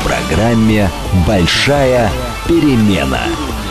[0.00, 0.90] в программе
[1.26, 2.10] «Большая
[2.46, 3.22] перемена».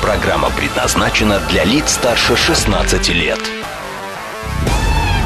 [0.02, 3.39] Программа предназначена для лиц старше 16 лет.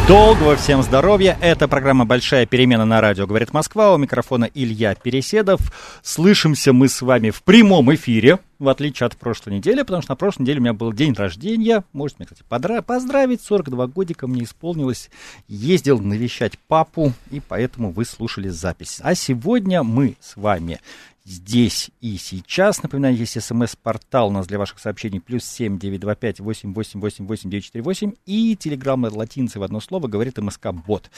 [0.08, 1.38] Долгого всем здоровья.
[1.42, 3.94] Это программа «Большая перемена» на радио «Говорит Москва».
[3.94, 5.62] У микрофона Илья Переседов.
[6.02, 10.16] Слышимся мы с вами в прямом эфире, в отличие от прошлой недели, потому что на
[10.16, 11.84] прошлой неделе у меня был день рождения.
[11.94, 13.42] Можете меня, кстати, поздравить.
[13.42, 15.10] 42 годика мне исполнилось.
[15.48, 19.00] Ездил навещать папу, и поэтому вы слушали запись.
[19.02, 20.80] А сегодня мы с вами
[21.24, 22.82] здесь и сейчас.
[22.84, 27.00] Напоминаю, есть смс-портал у нас для ваших сообщений плюс семь девять два пять восемь восемь
[27.00, 31.12] восемь восемь девять четыре восемь и телеграмма латинцы в одно слово говорит МСК Бот.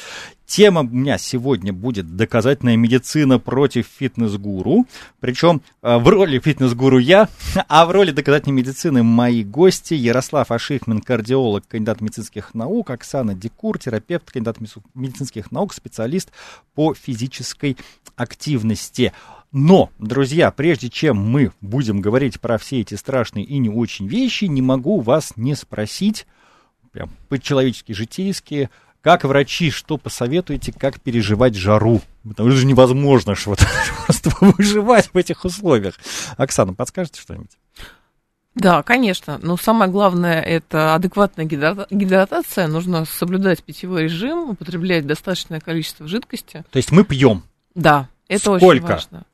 [0.46, 4.86] Тема у меня сегодня будет доказательная медицина против фитнес-гуру.
[5.20, 7.30] Причем э, в роли фитнес-гуру я,
[7.68, 13.80] а в роли доказательной медицины мои гости Ярослав Ашихмин, кардиолог, кандидат медицинских наук, Оксана Декур,
[13.80, 14.58] терапевт, кандидат
[14.94, 16.32] медицинских наук, специалист
[16.76, 17.78] по физической
[18.16, 19.14] активности.
[19.54, 24.46] Но, друзья, прежде чем мы будем говорить про все эти страшные и не очень вещи,
[24.46, 26.26] не могу вас не спросить,
[26.92, 32.02] прям по-человечески житейски, как врачи, что посоветуете, как переживать жару?
[32.28, 33.68] Потому что невозможно что-то
[34.06, 36.00] просто выживать в этих условиях.
[36.36, 37.52] Оксана, подскажете что-нибудь?
[38.56, 39.40] Да, конечно.
[39.44, 42.68] Но самое главное это адекватная гидратация.
[42.68, 46.64] Нужно соблюдать питьевой режим, употреблять достаточное количество жидкости.
[46.72, 47.44] То есть мы пьем?
[47.76, 48.64] Да, это Сколько?
[48.64, 49.26] очень важно.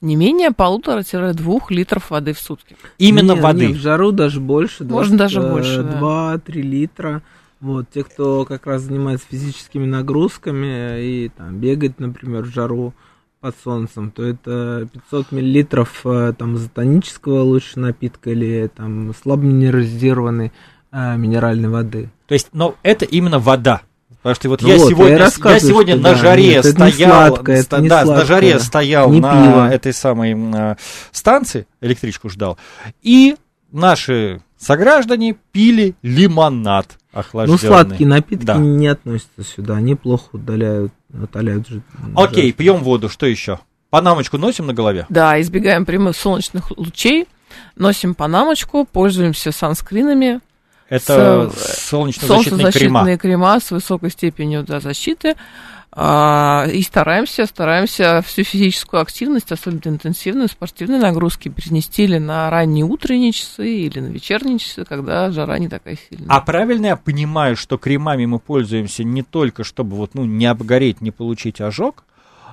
[0.00, 2.76] Не менее полутора-двух литров воды в сутки.
[2.98, 3.66] Именно Не, воды.
[3.68, 4.84] не, в жару даже больше.
[4.84, 6.00] Можно даже больше, да.
[6.00, 7.22] 2-3 литра.
[7.60, 12.92] Вот, те, кто как раз занимается физическими нагрузками и там бегает, например, в жару
[13.40, 20.52] под солнцем, то это 500 миллилитров э, там изотонического лучше напитка или там слабо минерализированной
[20.92, 22.10] э, минеральной воды.
[22.26, 23.82] То есть, но это именно вода.
[24.22, 26.46] Потому что вот Ну я вот, я сегодня, я рассказываю, сегодня что на да, жаре
[26.48, 29.68] нет, стоял, сладкое, ста- да, на сладкое, жаре стоял не на пиво.
[29.72, 30.76] этой самой э,
[31.10, 32.56] станции, электричку ждал,
[33.02, 33.36] и
[33.72, 37.58] наши сограждане пили лимонад охлажденный.
[37.60, 38.56] Ну, сладкие напитки Да.
[38.56, 41.82] не относятся сюда, они плохо удаляют, утоляют жи-
[42.14, 43.58] Окей, пьем воду, что еще?
[43.90, 45.04] Панамочку носим на голове?
[45.08, 47.26] Да, избегаем прямых солнечных лучей,
[47.76, 50.40] носим панамочку, пользуемся санскринами,
[50.92, 53.16] Это С- солнечно-защитные крема.
[53.16, 55.36] крема с высокой степенью да, защиты.
[55.94, 62.84] А, и стараемся, стараемся всю физическую активность, особенно интенсивную, спортивные нагрузки, перенести или на ранние
[62.84, 66.28] утренние часы, или на вечерние часы, когда жара не такая сильная.
[66.28, 71.00] А правильно я понимаю, что кремами мы пользуемся не только, чтобы вот, ну, не обгореть,
[71.00, 72.04] не получить ожог,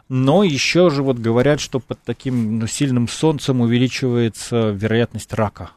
[0.07, 5.71] но еще же вот говорят, что под таким ну, сильным солнцем увеличивается вероятность рака.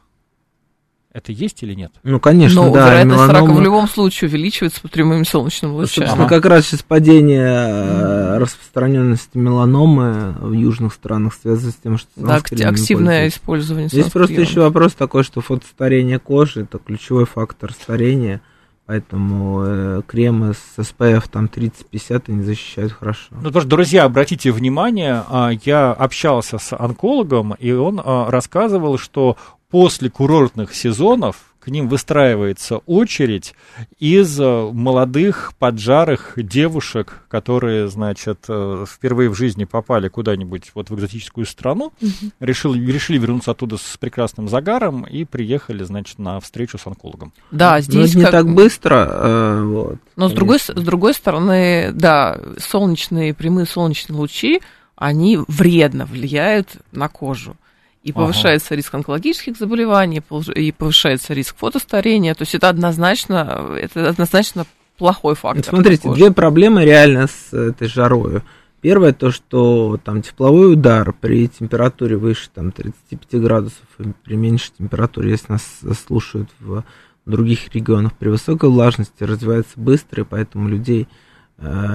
[1.13, 1.91] Это есть или нет?
[2.01, 6.07] Ну, конечно, Но да, вероятность рака в любом случае увеличивается под прямыми солнечными лучами.
[6.07, 12.09] Собственно, как раз сейчас падение э, распространенности меланомы в южных странах связано с тем, что
[12.15, 18.41] Да, активное использование Здесь просто еще вопрос такой, что фотостарение кожи это ключевой фактор старения,
[18.87, 23.27] поэтому э, кремы с SPF там 30-50 они защищают хорошо.
[23.29, 28.97] Ну, потому что, друзья, обратите внимание, а, я общался с онкологом, и он а, рассказывал,
[28.97, 29.37] что
[29.73, 33.55] после курортных сезонов к ним выстраивается очередь
[33.97, 40.95] из а, молодых поджарых девушек, которые, значит, э, впервые в жизни попали куда-нибудь вот в
[40.95, 41.91] экзотическую страну,
[42.39, 47.33] решили, решили вернуться оттуда с прекрасным загаром и приехали, значит, на встречу с онкологом.
[47.49, 49.97] Да, Но А здесь это не как- так быстро, э, вот.
[50.15, 54.61] Но с другой, с другой стороны, да, солнечные, прямые солнечные лучи,
[54.95, 57.57] они вредно влияют на кожу.
[58.03, 58.19] И Ага.
[58.19, 60.21] повышается риск онкологических заболеваний,
[60.55, 62.35] и повышается риск фотостарения.
[62.35, 64.65] То есть это однозначно, это однозначно
[64.97, 65.63] плохой фактор.
[65.63, 68.41] Смотрите, две проблемы реально с этой жарой.
[68.81, 74.73] Первое то, что там тепловой удар при температуре выше там, 35 градусов и при меньшей
[74.77, 75.63] температуре, если нас
[76.05, 76.83] слушают в
[77.25, 81.07] других регионах, при высокой влажности развивается быстро, и поэтому людей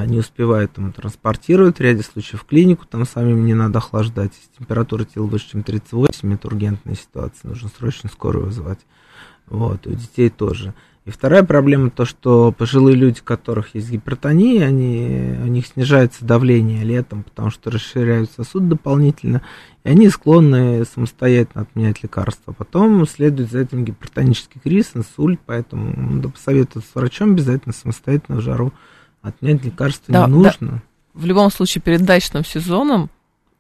[0.07, 4.33] не успевают там, транспортировать в ряде случаев в клинику, там самим не надо охлаждать.
[4.59, 8.81] Температура тела выше, чем 38, это ургентная ситуация, нужно срочно скорую вызывать.
[9.47, 10.75] Вот, у детей тоже.
[11.09, 16.23] И вторая проблема то, что пожилые люди, у которых есть гипертония, они, у них снижается
[16.27, 19.41] давление летом, потому что расширяют сосуд дополнительно,
[19.85, 22.53] и они склонны самостоятельно отменять лекарства.
[22.53, 28.43] Потом следует за этим гипертонический криз, инсульт, поэтому надо посоветоваться с врачом обязательно самостоятельно в
[28.43, 28.75] жару
[29.23, 30.53] отменять лекарства Да, не нужно.
[30.61, 30.83] да.
[31.15, 33.11] В любом случае, перед дачным сезоном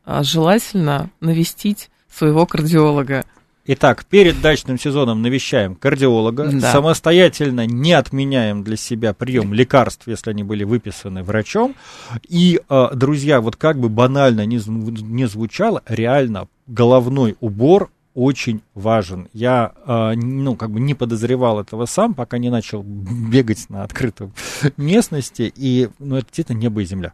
[0.04, 3.24] а, желательно навестить своего кардиолога.
[3.70, 6.72] Итак, перед дачным сезоном навещаем кардиолога, Да.
[6.72, 11.74] самостоятельно не отменяем для себя прием лекарств, если они были выписаны врачом.
[12.26, 19.28] И, э, друзья, вот как бы банально не звучало, реально головной убор очень важен.
[19.32, 24.30] Я, э, ну, как бы не подозревал этого сам, пока не начал бегать на открытой
[24.76, 27.12] местности, и, ну, это действительно небо и земля.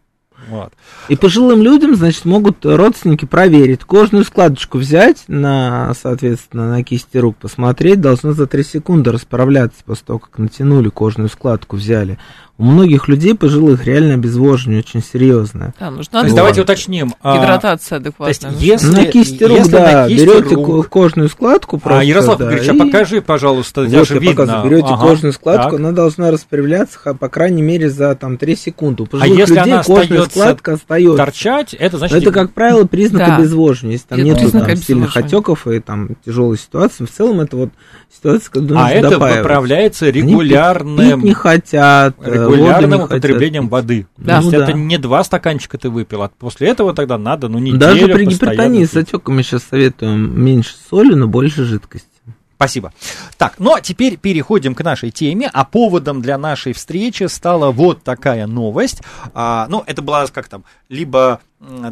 [0.48, 0.72] Вот.
[1.08, 3.84] И пожилым людям, значит, могут родственники проверить.
[3.84, 8.00] Кожную складочку взять на, соответственно, на кисти рук, посмотреть.
[8.00, 12.18] Должно за 3 секунды расправляться после того, как натянули кожную складку, взяли.
[12.56, 15.74] У многих людей пожилых реально обезвоживание очень серьезное.
[15.80, 17.12] Да, нужна То есть давайте уточним.
[17.20, 18.28] а, гидратация то адекватная.
[18.28, 18.60] есть, нужна.
[18.60, 21.98] если, на кисти рук, если да, на кисти берете рук- ко- кожную складку просто.
[21.98, 24.36] а, Ярослав да, Игоревич, а и- покажи, пожалуйста, Вот я же я видно.
[24.36, 25.80] показываю, берете Ага, кожную складку, так.
[25.80, 29.02] она должна распрямляться, по крайней мере, за там 3 секунды.
[29.02, 31.16] У А пожилых если людей она кожная складка остается.
[31.16, 32.14] торчать, это значит...
[32.14, 33.36] Но это, как правило, признак Да.
[33.36, 33.94] обезвоживания.
[33.96, 37.70] Если там Это нет там, сильных отеков и там тяжелой ситуации, в целом это вот
[38.14, 42.14] ситуация, когда А нужно это поправляется Они регулярным, Пить не хотят,
[42.44, 43.72] э, воду регулярным не употреблением хотят.
[43.72, 44.06] воды.
[44.16, 44.24] Да.
[44.24, 44.78] То есть Ну это да.
[44.78, 48.84] не два стаканчика ты выпил, а после этого тогда надо, ну, неделю Даже при гипертонии
[48.84, 52.08] с отеками сейчас советуем меньше соли, но больше жидкости.
[52.56, 52.92] Спасибо.
[53.36, 55.50] Так, ну а теперь переходим к нашей теме.
[55.52, 59.02] А поводом для нашей встречи стала вот такая новость.
[59.34, 61.40] А, ну, это была, как там, либо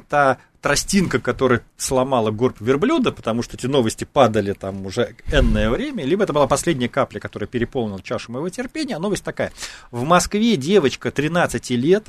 [0.08, 6.04] та тростинка, которая сломала горб верблюда, потому что эти новости падали там уже энное время,
[6.04, 8.96] либо это была последняя капля, которая переполнила чашу моего терпения.
[8.96, 9.52] А новость такая.
[9.90, 12.06] В Москве девочка 13 лет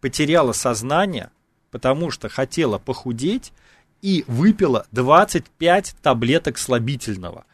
[0.00, 1.30] потеряла сознание,
[1.70, 3.52] потому что хотела похудеть
[4.02, 7.46] и выпила 25 таблеток слабительного.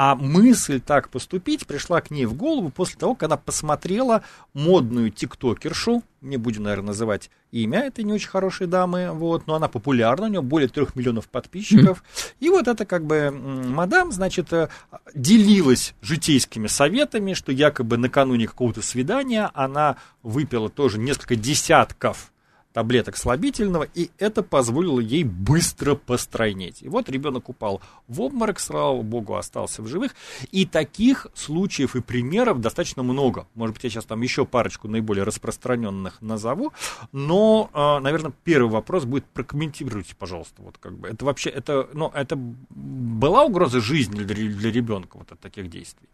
[0.00, 4.22] А мысль так поступить пришла к ней в голову после того, как она посмотрела
[4.54, 9.66] модную тиктокершу, не будем, наверное, называть имя этой не очень хорошей дамы, вот, но она
[9.66, 12.04] популярна, у нее более трех миллионов подписчиков.
[12.38, 14.68] И вот это как бы мадам, значит, э,
[15.16, 22.30] делилась житейскими советами, что якобы накануне какого-то свидания она выпила тоже несколько десятков
[22.78, 26.80] таблеток слабительного, и это позволило ей быстро постройнеть.
[26.82, 30.14] И вот ребенок упал в обморок, слава богу, остался в живых.
[30.52, 33.48] И таких случаев и примеров достаточно много.
[33.56, 36.72] Может быть, я сейчас там еще парочку наиболее распространенных назову,
[37.10, 42.12] но, э, наверное, первый вопрос будет прокомментируйте, пожалуйста, вот как бы это вообще это, ну,
[42.14, 46.08] это была угроза жизни для, для ребенка вот от таких действий?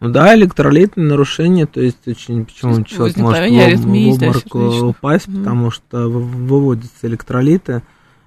[0.00, 3.40] Ну да, электролитные нарушения, то есть очень почему Есть человек может
[3.80, 4.82] в, в обморок сердечных.
[4.82, 7.82] упасть, потому что выводятся электролиты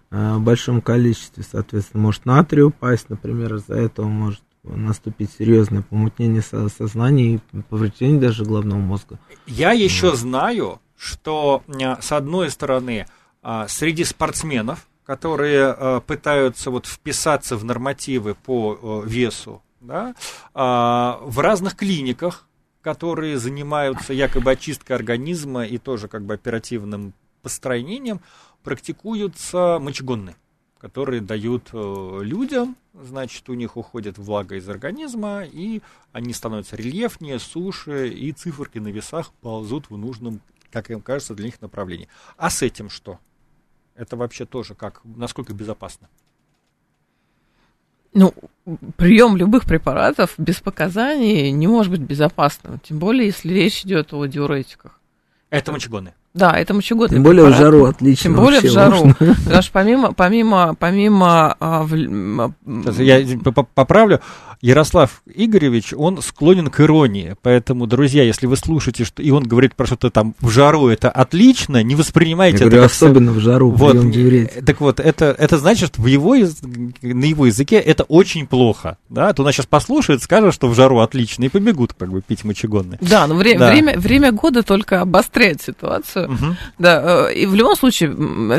[0.10, 6.42] э, в большом количестве, соответственно, может натрий упасть, например, из-за этого может наступить серьезное помутнение
[6.42, 9.20] со- сознания и повреждение даже головного мозга.
[9.46, 13.06] Я еще знаю, что а, с одной стороны
[13.68, 20.16] среди спортсменов, которые пытаются вот вписаться в нормативы по э, весу, да,
[20.54, 22.48] а, в разных клиниках,
[22.82, 28.22] которые занимаются якобы очисткой организма и тоже как бы оперативным построением,
[28.64, 30.36] практикуются мочегонные
[30.80, 37.40] которые дают э, людям, значит, у них уходит влага из организма, и они становятся рельефнее,
[37.40, 40.42] суше, и циферки на весах ползут в нужном,
[40.72, 42.08] как им кажется, для них направлении.
[42.38, 43.20] А с этим что?
[43.96, 46.10] Это вообще тоже как, насколько безопасно?
[48.14, 48.34] Ну,
[48.96, 54.26] прием любых препаратов без показаний не может быть безопасным, тем более, если речь идет о
[54.26, 55.00] диуретиках.
[55.50, 56.14] Это мочегонные.
[56.34, 57.62] Да, это мочегонный Тем более в препарат.
[57.74, 58.24] жару отлично.
[58.24, 59.06] Тем более в жару.
[59.06, 59.16] можно.
[59.46, 64.20] Потому что помимо, помимо, помимо а, в- Сейчас я по- по- поправлю.
[64.62, 67.36] Ярослав Игоревич, он склонен к иронии.
[67.44, 71.10] Поэтому, друзья, если вы слушаете, что и он говорит про что-то там в жару, это
[71.12, 74.66] отлично, не Я воспринимайте говорю, это как со- особенно в жару, Вот, диуретика.
[74.66, 79.32] так вот, это, это значит, что в его, на его языке это очень плохо, да,
[79.34, 82.98] то нас сейчас послушают, скажут, что в жару отлично, и побегут как бы пить мочегонные.
[83.02, 83.70] Да, но вре- Да.
[83.70, 86.32] Время, время года только обостряет ситуацию.
[86.32, 86.58] Мгм.
[86.80, 88.12] Да, э, и в любом случае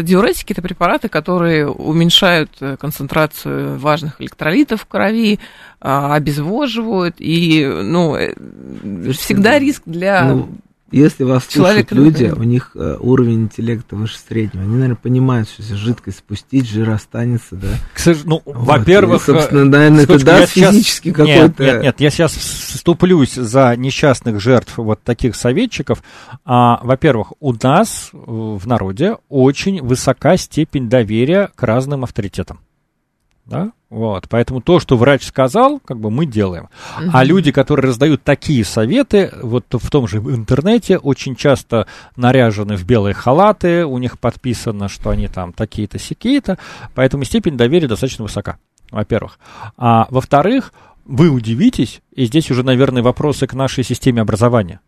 [0.02, 5.38] диуретики это препараты, которые уменьшают э, концентрацию важных электролитов в крови,
[5.88, 8.35] обезвоживают, и ну, э,
[9.12, 10.49] всегда риск для Ну,
[10.90, 15.49] если вас Человек слушают люди, у них э, уровень интеллекта выше среднего, они, наверное, понимают,
[15.50, 17.68] что если жидкость спустить, жир останется, да.
[17.92, 18.57] К сож- Ну, Вот.
[18.57, 21.62] во-первых, И, собственно, э, наверное, это секундочку, я даст сейчас- физически Нет, какой-то...
[21.64, 26.02] Нет, нет, я сейчас вступлюсь за несчастных жертв вот таких советчиков.
[26.47, 32.61] А, во-первых, у нас э, в народе очень высока степень доверия к разным авторитетам.
[33.49, 33.73] Да?
[33.88, 34.26] Вот.
[34.28, 36.69] Поэтому то, что врач сказал, как бы мы делаем.
[37.12, 42.85] А люди, которые раздают такие советы, вот в том же интернете, очень часто наряжены в
[42.85, 46.59] белые халаты, у них подписано, что они там такие-то сякие-то,
[46.95, 48.59] поэтому степень доверия достаточно высока,
[48.90, 49.38] во-первых.
[49.78, 50.75] А во-вторых,
[51.07, 54.81] вы удивитесь, и здесь уже, наверное, вопросы к нашей системе образования.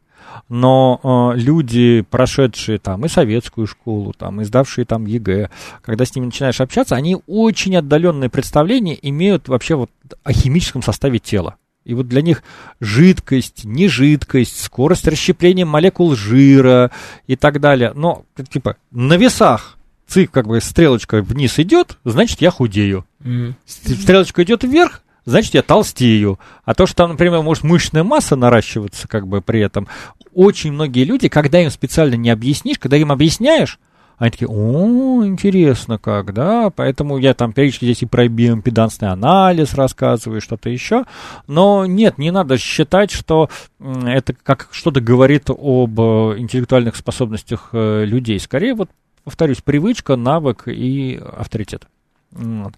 [0.49, 5.51] Но э, люди, прошедшие там и советскую школу, там, и сдавшие там ЕГЭ,
[5.83, 9.91] когда с ними начинаешь общаться, они очень отдаленные представления имеют вообще вот
[10.25, 11.57] о химическом составе тела.
[11.85, 12.43] И вот для них
[12.79, 16.91] жидкость, не жидкость, скорость расщепления молекул жира
[17.27, 17.93] и так далее.
[17.95, 23.07] Но, типа, на весах циф, как бы стрелочка вниз идет, значит, я худею.
[23.21, 23.57] Мгм.
[23.65, 26.39] Стрелочка идет вверх, значит, я толстею.
[26.65, 29.89] А то, что там, например, может мышечная масса наращиваться, как бы при этом,
[30.35, 33.79] очень многие люди, когда им специально не объяснишь, когда им объясняешь,
[34.21, 39.73] они такие, о, интересно как, да, поэтому я там периодически здесь и про биоимпедансный анализ
[39.73, 41.07] рассказываю, что-то еще,
[41.47, 43.49] но нет, не надо считать, что
[43.81, 48.91] это как что-то говорит об э, интеллектуальных способностях э, людей, скорее вот,
[49.25, 51.87] повторюсь, привычка, навык и авторитет.
[52.33, 52.75] Вот.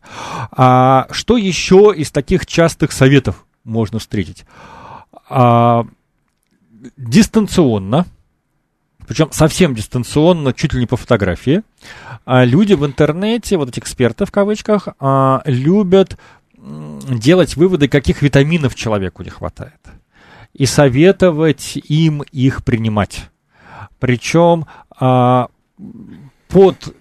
[0.53, 4.45] А что еще из таких частых советов можно встретить?
[5.29, 5.87] А,
[6.97, 8.07] дистанционно,
[9.07, 11.63] причем совсем дистанционно, чуть ли не по фотографии,
[12.25, 16.19] а, люди в интернете, вот эти эксперты в кавычках, а, любят
[16.57, 19.81] делать выводы, каких витаминов человеку не хватает,
[20.55, 23.31] и советовать им их принимать.
[23.99, 24.67] Причем
[24.99, 25.49] а,
[26.49, 26.95] под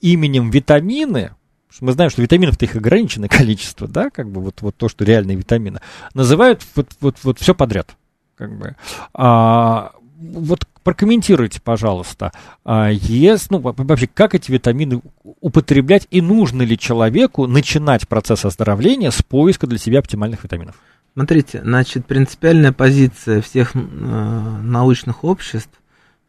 [0.00, 1.32] именем витамины,
[1.80, 5.36] мы знаем, что витаминов-то их ограниченное количество, да, как бы вот, вот то, что реальные
[5.36, 5.80] витамины,
[6.14, 7.96] называют вот, вот, вот все подряд.
[8.36, 8.76] Как бы.
[9.14, 12.32] А, вот прокомментируйте, пожалуйста,
[12.64, 15.02] а, ес- ну, во- вообще, как эти витамины
[15.40, 20.76] употреблять и нужно ли человеку начинать процесс оздоровления с поиска для себя оптимальных витаминов?
[21.14, 25.80] Смотрите, значит, принципиальная позиция всех э, научных обществ,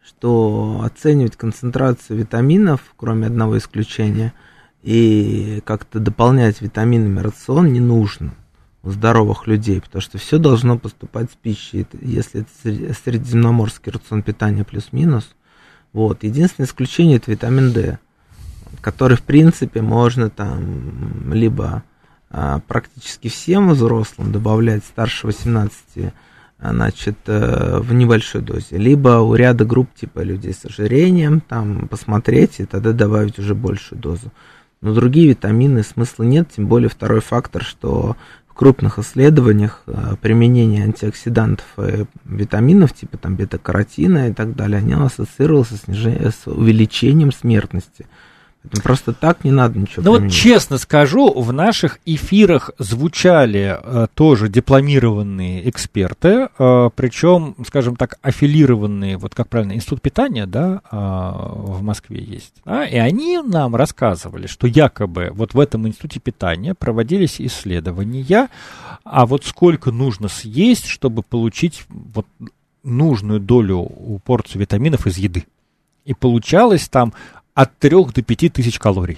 [0.03, 4.33] что оценивать концентрацию витаминов, кроме одного исключения,
[4.87, 8.33] и как-то дополнять витаминами рацион не нужно
[8.83, 11.85] у здоровых людей, потому что все должно поступать с пищей.
[12.01, 15.35] Если это сре- средиземноморский рацион питания плюс-минус,
[15.91, 16.23] вот.
[16.23, 17.99] Единственное исключение это витамин D,
[18.79, 21.83] который, в принципе, можно там либо
[22.29, 26.13] а, практически всем взрослым добавлять старше 18
[26.59, 31.89] а, значит, э, в небольшой дозе, либо у ряда групп типа людей с ожирением, там
[31.89, 34.31] посмотреть и тогда добавить уже большую дозу.
[34.81, 38.15] Но другие витамины смысла нет, тем более второй фактор, что
[38.47, 44.93] в крупных исследованиях э, применение антиоксидантов и витаминов, типа там бета-каротина и так далее, они
[44.93, 48.05] ассоциировалось со снижением, с увеличением смертности.
[48.83, 54.49] Просто так не надо ничего Ну вот честно скажу, в наших эфирах звучали э, тоже
[54.49, 61.81] дипломированные эксперты, э, причем, скажем так, аффилированные, вот как правильно, институт питания, да, э, в
[61.81, 67.39] Москве есть, да, и они нам рассказывали, что якобы вот в этом институте питания проводились
[67.39, 68.49] исследования,
[69.03, 72.25] а вот сколько нужно съесть, чтобы получить вот
[72.83, 73.91] нужную долю
[74.23, 75.45] порцию витаминов из еды.
[76.05, 77.13] И получалось там
[77.57, 79.17] от 3 до 5 тысяч калорий.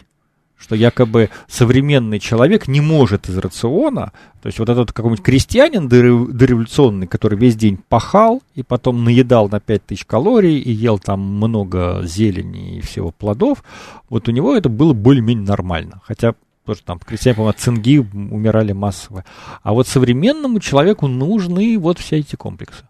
[0.58, 6.31] Что якобы современный человек не может из рациона, то есть вот этот какой-нибудь крестьянин дорев-
[6.31, 11.19] дореволюционный, который весь день пахал и потом наедал на 5 тысяч калорий и ел там
[11.19, 13.62] много зелени и всего плодов,
[14.10, 16.01] вот у него это было более-менее нормально.
[16.05, 16.34] Хотя
[16.65, 19.25] тоже там крестьяне, по-моему, от цинги умирали массово.
[19.63, 22.88] А вот современному человеку нужны вот все эти комплексы.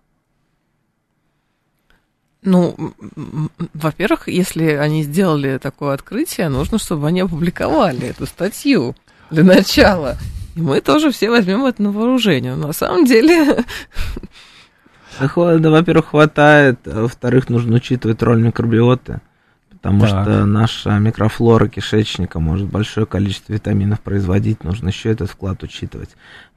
[2.42, 2.94] Ну,
[3.74, 8.96] во-первых, если они сделали такое открытие, нужно, чтобы они опубликовали эту статью
[9.30, 10.18] для начала.
[10.56, 12.56] И мы тоже все возьмем это на вооружение.
[12.56, 13.64] Но на самом деле,
[15.20, 19.20] да, во-первых, хватает, а во-вторых, нужно учитывать роль микробиоты,
[19.70, 20.10] потому Так.
[20.10, 26.10] что наша микрофлора кишечника может большое количество витаминов производить, нужно еще этот вклад учитывать.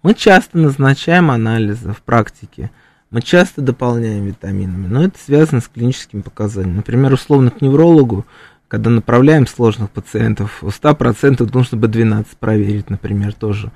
[0.02, 2.70] Мы часто назначаем анализы в практике,
[3.12, 6.76] мы часто дополняем витаминами, но это связано с клиническими показаниями.
[6.76, 8.26] Например, условно к неврологу,
[8.68, 13.70] когда направляем сложных пациентов, у 100% нужно бы 12 проверить, например, тоже.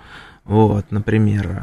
[0.44, 1.62] Вот, например.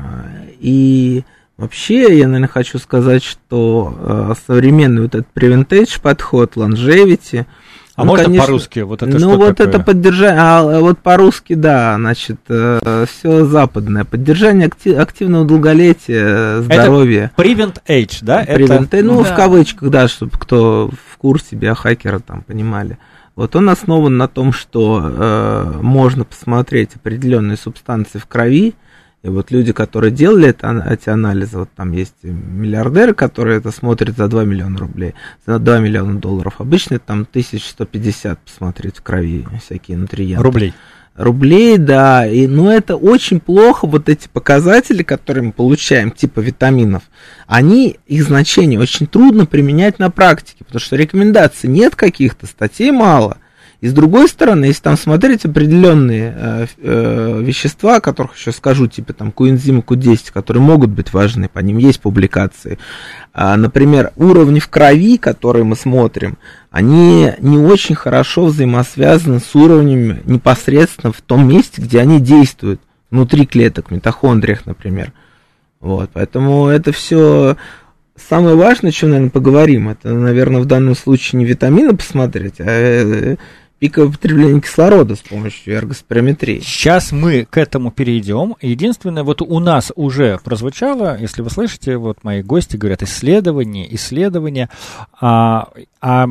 [0.60, 1.24] И
[1.56, 7.46] Вообще, я, наверное, хочу сказать, что э, современный вот этот preventage подход, longevity,
[7.96, 8.80] А ну, можно конечно, по-русски?
[8.80, 9.68] Вот это ну, что вот такое?
[9.68, 14.04] это поддержание, а вот по-русски, да, значит, все западное.
[14.04, 17.32] Поддержание акти- активного долголетия, здоровья.
[17.38, 18.44] Prevent Age, да?
[18.44, 19.04] Prevent- Это...
[19.04, 19.34] ну, Да.
[19.34, 22.98] в кавычках, да, чтобы кто в курсе биохакера там понимали.
[23.36, 28.76] Вот он основан на том, что э, можно посмотреть определенные субстанции в крови,
[29.24, 34.18] и вот люди, которые делали это, эти анализы, вот там есть миллиардеры, которые это смотрят
[34.18, 35.14] за 2 миллиона рублей,
[35.48, 36.56] за 2 миллиона долларов.
[36.60, 40.74] Обычно там 1150 посмотреть в крови всякие нутриенты Рублей.
[41.16, 47.04] рублей, да, и, но это очень плохо, вот эти показатели, которые мы получаем, типа витаминов,
[47.48, 53.38] они, их значение очень трудно применять на практике, потому что рекомендаций нет каких-то, статей мало.
[53.84, 58.88] И с другой стороны, если там смотреть определенные э, э, вещества, о которых еще скажу,
[58.88, 62.80] типа там коэнзимы Q10, которые могут быть важны, по ним есть публикации,
[63.34, 66.38] а, например, уровни в крови, которые мы смотрим,
[66.72, 72.80] они не очень хорошо взаимосвязаны с уровнями непосредственно в том месте, где они действуют,
[73.12, 75.12] внутри клеток, митохондриях, например.
[75.82, 77.58] Вот, поэтому это все
[78.16, 82.66] самое важное, о чем, наверное, поговорим, это, наверное, в данном случае не витамины посмотреть, а
[82.66, 83.36] э,
[83.84, 86.62] пиковое потребление кислорода с помощью эргоспирометрии.
[86.62, 88.56] Сейчас мы к этому перейдем.
[88.62, 94.70] Единственное, вот у нас уже прозвучало, если вы слышите, вот мои гости говорят, исследование, исследование,
[95.20, 95.68] а,
[96.00, 96.28] а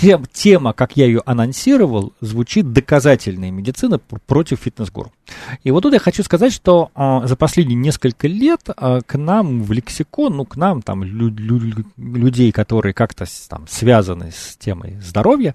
[0.00, 5.12] тем- тема, как я ее анонсировал, звучит доказательная медицина пр- против фитнес-гуру.
[5.64, 9.62] И вот тут я хочу сказать, что а, за последние несколько лет а, к нам
[9.62, 14.98] в лексикон, ну, к нам, там, лю- лю- людей, которые как-то там связаны с темой
[15.00, 15.54] здоровья,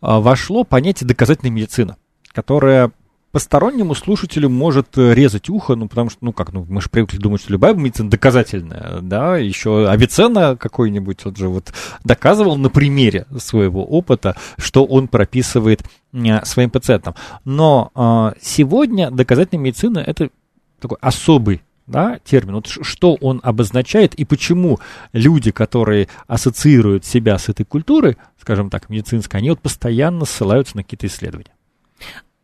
[0.00, 1.96] а, вошло понятие доказательной медицины,
[2.32, 2.90] которое
[3.34, 7.18] постороннему слушателю может э, резать ухо, ну, потому что, ну, как, ну, мы же привыкли
[7.18, 11.72] думать, что любая медицина доказательная, да, еще Авиценна какой-нибудь, он же вот
[12.04, 17.16] доказывал на примере своего опыта, что он прописывает э, своим пациентам.
[17.44, 20.30] Но э, сегодня доказательная медицина– это
[20.78, 22.54] такой особый да, термин.
[22.54, 24.78] Вот что он обозначает и почему
[25.12, 30.84] люди, которые ассоциируют себя с этой культурой, скажем так, медицинской, они вот постоянно ссылаются на
[30.84, 31.50] какие-то исследования.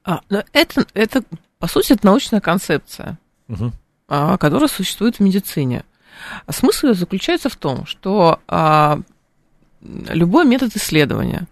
[0.04, 1.23] А, но это, это,
[1.59, 3.73] по сути, это научная концепция, Мгм.
[4.09, 5.85] а, которая существует в медицине.
[6.47, 9.00] А Смысл ее заключается в том, что а,
[9.80, 11.47] любой метод исследования,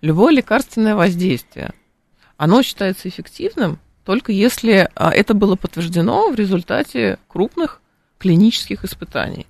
[0.00, 1.72] любое лекарственное воздействие,
[2.36, 7.80] оно считается эффективным только если а, это было подтверждено в результате крупных
[8.18, 9.46] клинических испытаний.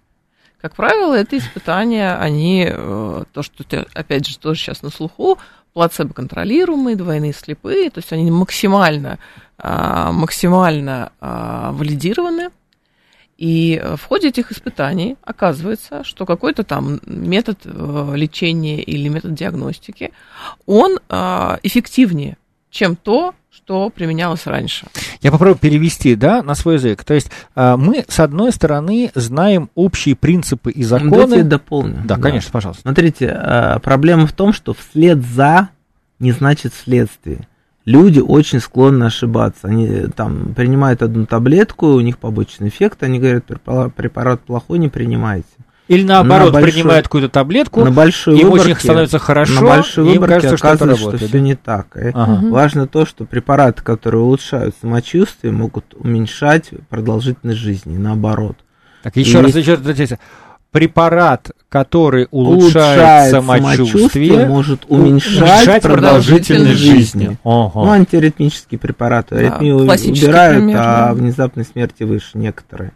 [0.60, 5.38] Как правило, это испытания, они, э, то, что ты, опять же, тоже сейчас на слуху,
[5.74, 9.18] плацебо-контролируемые, двойные слепые, то есть они максимально,
[9.58, 12.50] а, максимально а, валидированы.
[13.36, 20.12] И в ходе этих испытаний оказывается, что какой-то там метод э, лечения или метод диагностики,
[20.66, 22.36] он а, эффективнее,
[22.70, 24.86] чем то, что применялось раньше.
[25.22, 27.04] Я попробую перевести, да, на свой язык.
[27.04, 31.44] То есть а, мы, с одной стороны, знаем общие принципы и Давайте я законы.
[31.44, 32.02] дополню.
[32.04, 32.82] Да, конечно, пожалуйста.
[32.82, 35.68] Смотрите, э, проблема в том, что вслед за
[36.18, 37.46] не значит следствие.
[37.84, 39.68] Люди очень склонны ошибаться.
[39.68, 44.88] Они там принимают одну таблетку, у них побочный эффект, они говорят, «Препара- препарат плохой, не
[44.88, 45.46] принимайте.
[45.86, 49.60] Или наоборот, На большой- принимают какую-то таблетку, на большой им выборке, очень становится хорошо, на
[49.68, 51.28] большой и им выборке кажется, что это оказывается, что, работает.
[51.30, 51.96] все не так.
[51.96, 52.46] И Ага.
[52.48, 58.56] Важно то, что препараты, которые улучшают самочувствие, могут уменьшать продолжительность жизни, наоборот.
[59.02, 60.18] Так, еще И раз, еще раз,
[60.70, 66.96] препарат, который улучшает, самочувствие, может уменьшать уменьшать продолжительность жизни.
[67.26, 67.38] жизни.
[67.44, 67.70] Ага.
[67.74, 69.34] Ну, антиаритмические препараты.
[69.34, 71.14] Да, Аритмию классический убирают, пример, а да.
[71.14, 72.92] внезапной смерти выше некоторые.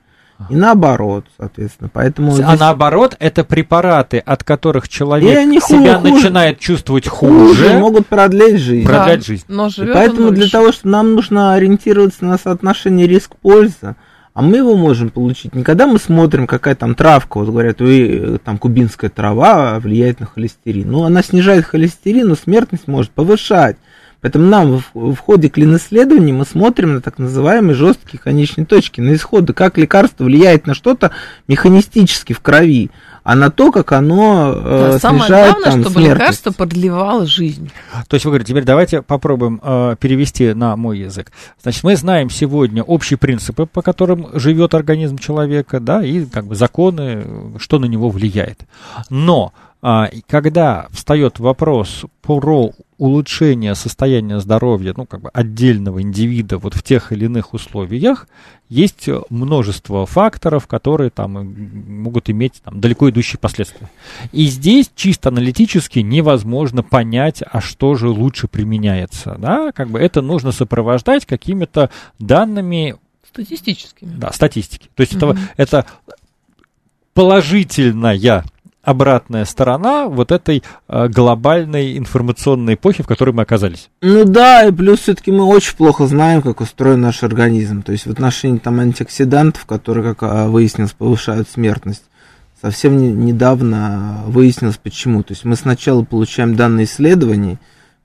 [0.51, 1.91] И наоборот, соответственно.
[1.93, 7.09] Поэтому А здесь наоборот, это препараты, от которых И человек они себя хуже- начинает чувствовать
[7.09, 7.79] хуже хуже.
[7.79, 8.87] могут продлить жизнь.
[8.87, 9.45] Про- Продлять жизнь.
[9.49, 13.97] Но И живет поэтому для того, чтобы нам нужно ориентироваться на соотношение риск-польза,
[14.33, 18.39] а мы его можем получить не когда мы смотрим, какая там травка, вот говорят, «Ой,
[18.45, 20.89] там кубинская трава влияет на холестерин.
[20.93, 23.77] Ну, она снижает холестерин, но смертность может повышать.
[24.21, 29.15] Поэтому нам в, в ходе клинисследований мы смотрим на так называемые жесткие конечные точки, на
[29.15, 31.13] исходы, как лекарство влияет на что-то
[31.47, 32.91] механистически в крови,
[33.23, 36.21] а на то, как оно э, Да, самое снижает главное, там чтобы смертность.
[36.21, 37.71] лекарство продлевало жизнь.
[38.09, 41.31] То есть вы говорите, теперь давайте попробуем э, перевести на мой язык.
[41.63, 46.55] Значит, мы знаем сегодня общие принципы, по которым живет организм человека, да, и как бы
[46.55, 48.61] законы, э, что на него влияет.
[49.11, 56.83] Но когда встает вопрос про улучшение состояния здоровья, ну, как бы отдельного индивида вот в
[56.83, 58.27] тех или иных условиях,
[58.69, 61.33] есть множество факторов, которые там
[62.03, 63.89] могут иметь там, далеко идущие последствия.
[64.33, 69.37] И здесь чисто аналитически невозможно понять, а что же лучше применяется.
[69.39, 69.71] Да?
[69.73, 72.97] Как бы это нужно сопровождать какими-то данными
[73.29, 74.15] Статистическими.
[74.17, 74.89] Да, статистики.
[74.95, 75.33] То есть угу.
[75.33, 75.87] это, это
[77.15, 78.45] положительная
[78.83, 83.91] обратная сторона вот этой э, глобальной информационной эпохи, в которой мы оказались.
[84.01, 87.83] Ну да, и плюс все-таки мы очень плохо знаем, как устроен наш организм.
[87.83, 92.05] То есть в отношении там антиоксидантов, которые, как а, выяснилось, повышают смертность,
[92.61, 95.23] совсем не, недавно выяснилось почему.
[95.23, 97.59] То есть мы сначала получаем данные исследований,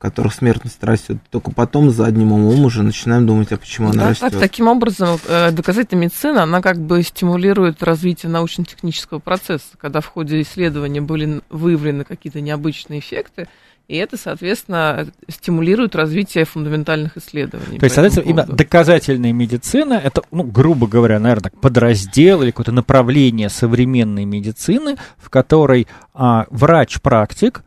[0.03, 1.17] которых смертность растет.
[1.29, 4.31] Только потом задним умом уже начинаем думать, а почему она да, растет.
[4.31, 10.07] Так, таким образом, э, доказательная медицина, она как бы стимулирует развитие научно-технического процесса, когда в
[10.07, 13.47] ходе исследования были выявлены какие-то необычные эффекты,
[13.87, 17.79] и это, соответственно, стимулирует развитие фундаментальных исследований.
[17.79, 22.73] То есть, соответственно, именно доказательная медицина, это, ну, грубо говоря, наверное, так, подраздел или какое-то
[22.73, 27.63] направление современной медицины, в которой а, врач-практик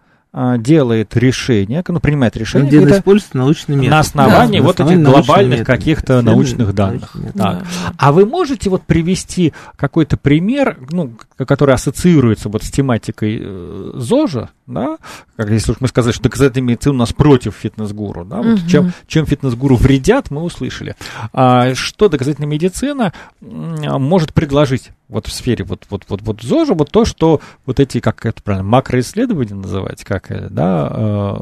[0.58, 2.68] делает решение, ну, принимает решение.
[2.68, 3.90] Где используется научный метод.
[3.90, 7.14] На основании да, вот этих глобальных каких-то научных данных.
[7.14, 7.62] Научный так.
[7.62, 7.62] Да.
[7.96, 11.12] А вы можете вот привести какой-то пример, ну,
[11.44, 14.96] который ассоциируется вот с тематикой э, ЗОЖа, да,
[15.36, 18.68] как если уж мы сказали, что доказательная медицина у нас против фитнес-гуру, да, вот угу.
[18.68, 20.96] чем, чем фитнес-гуру вредят, мы услышали.
[21.32, 26.90] А что доказательная медицина может предложить вот в сфере вот, вот, вот, вот ЗОЖа, вот
[26.90, 31.36] то, что вот эти, как это правильно, макроисследования называть, как, э, да, э,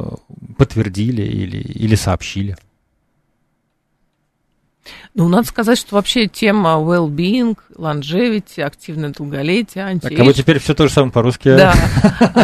[0.58, 2.56] подтвердили или, или сообщили.
[5.14, 10.58] Ну, надо сказать, что вообще тема well-being, longevity, активное долголетие, анти Так, а вот теперь
[10.58, 11.56] все то же самое по-русски.
[11.56, 11.74] Да.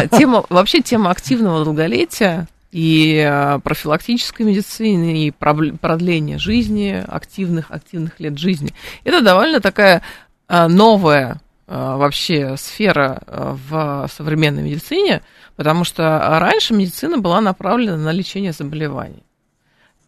[0.17, 8.37] Тема, вообще тема активного долголетия и а, профилактической медицины, и продления жизни, активных, активных лет
[8.37, 8.73] жизни.
[9.03, 10.01] Это довольно такая
[10.47, 15.21] а, новая а, вообще сфера в современной медицине,
[15.55, 19.23] потому что раньше медицина была направлена на лечение заболеваний.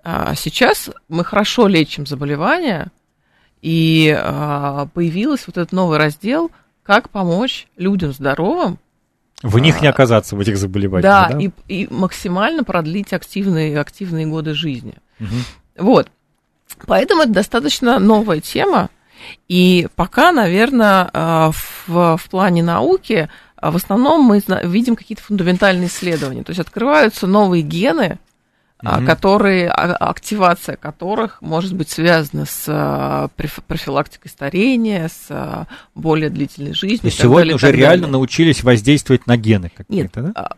[0.04, 2.92] А сейчас мы хорошо лечим заболевания,
[3.62, 6.52] и а, появился вот этот новый раздел,
[6.84, 8.80] как помочь людям здоровым.
[9.42, 11.04] В них не оказаться, в этих заболеваниях.
[11.04, 11.39] Да, да?
[11.39, 14.96] И, и максимально продлить активные, активные годы жизни.
[15.22, 15.86] Угу.
[15.86, 16.10] Вот.
[16.86, 18.89] Поэтому это достаточно новая тема.
[19.48, 23.30] И пока, наверное, а, в, в плане науки
[23.62, 26.44] в основном мы видим какие-то фундаментальные исследования.
[26.44, 28.20] То есть открываются новые гены,
[28.84, 29.06] mm-hmm.
[29.06, 37.12] которые, а, активация которых может быть связана с а, профилактикой старения, с более длительной жизнью.
[37.12, 40.50] То сегодня далее, уже реально научились воздействовать на гены какие-то, Нет, да?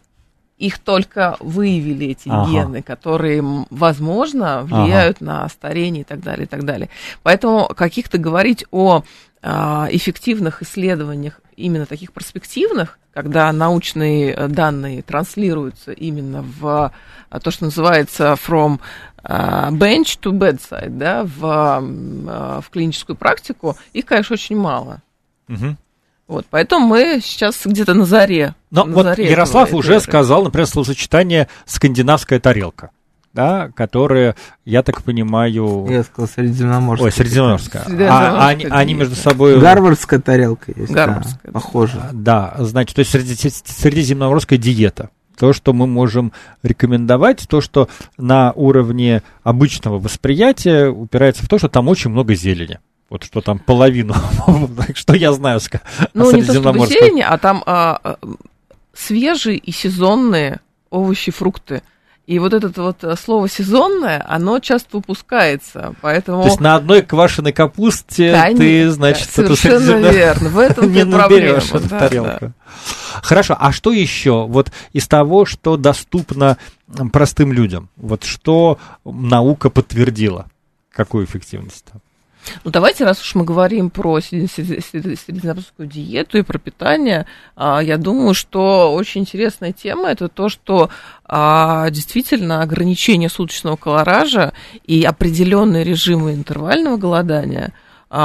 [0.58, 2.50] Их только выявили эти ага.
[2.50, 5.26] гены, которые, возможно, влияют ага.
[5.26, 6.90] на старение и так далее, и так далее.
[7.24, 9.04] Поэтому каких-то говорить о
[9.44, 16.92] эффективных исследованиях, именно таких перспективных, когда научные э, данные транслируются именно в
[17.30, 18.80] а, то, что называется from
[19.24, 25.02] а, bench to bedside, да, в, а, в клиническую практику, их, конечно, очень мало.
[25.48, 25.78] Угу.
[26.28, 28.56] Вот, поэтому мы сейчас где-то на заре.
[28.72, 30.04] Но на вот заре Ярослав этого, уже этого.
[30.04, 32.92] сказал, например, словосочетание «скандинавская тарелка»
[33.36, 35.86] да, которые, я так понимаю...
[35.90, 37.06] Я сказал средиземноморская.
[37.06, 37.84] Ой, средиземноморская.
[37.86, 39.60] средиземноморская а, они, они между собой...
[39.60, 42.02] Гарвардская тарелка есть, Гарвардская, да, похоже.
[42.14, 46.32] Да, значит, то есть средиземноморская диета то, что мы можем
[46.64, 52.80] рекомендовать, то, что на уровне обычного восприятия упирается в то, что там очень много зелени.
[53.10, 54.16] Вот что там половину,
[54.96, 55.60] что я знаю
[56.14, 58.18] Ну, не то чтобы зелени, а там а, а,
[58.94, 61.84] свежие и сезонные овощи, фрукты.
[62.26, 66.42] И вот это вот э, слово сезонное, оно часто упускается, поэтому...
[66.42, 70.50] То есть на одной квашеной капусте Конечно, ты, значит, совершенно это верно.
[70.50, 71.58] В этом не проблема.
[71.58, 72.46] эту да, тарелку.
[72.48, 72.54] Да.
[73.22, 76.58] Хорошо, а что еще вот из того, что доступно
[77.14, 77.90] простым людям?
[77.96, 80.48] Вот что наука подтвердила?
[80.92, 82.02] Какую эффективность там?
[82.64, 88.34] Ну, давайте, раз уж мы говорим про средиземноморскую диету и про питание, а, я думаю,
[88.34, 90.90] что очень интересная тема это то, что
[91.26, 94.54] а, действительно ограничение суточного колоража
[94.86, 97.74] и определенные режимы интервального голодания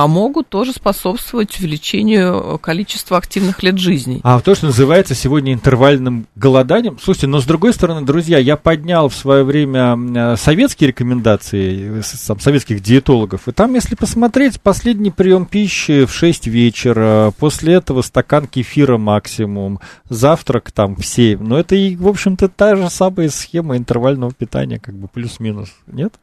[0.07, 4.21] могут тоже способствовать увеличению количества активных лет жизни.
[4.23, 6.99] А то, что называется сегодня интервальным голоданием.
[7.03, 12.39] Слушайте, но с другой стороны, друзья, я поднял в свое время э, советские рекомендации там,
[12.39, 13.49] советских диетологов.
[13.49, 19.81] И там, если посмотреть, последний прием пищи в 6 вечера, после этого стакан кефира максимум,
[20.09, 21.43] завтрак там в 7.
[21.43, 26.15] Но это и, в общем-то, та же самая схема интервального питания, как бы плюс-минус, нет?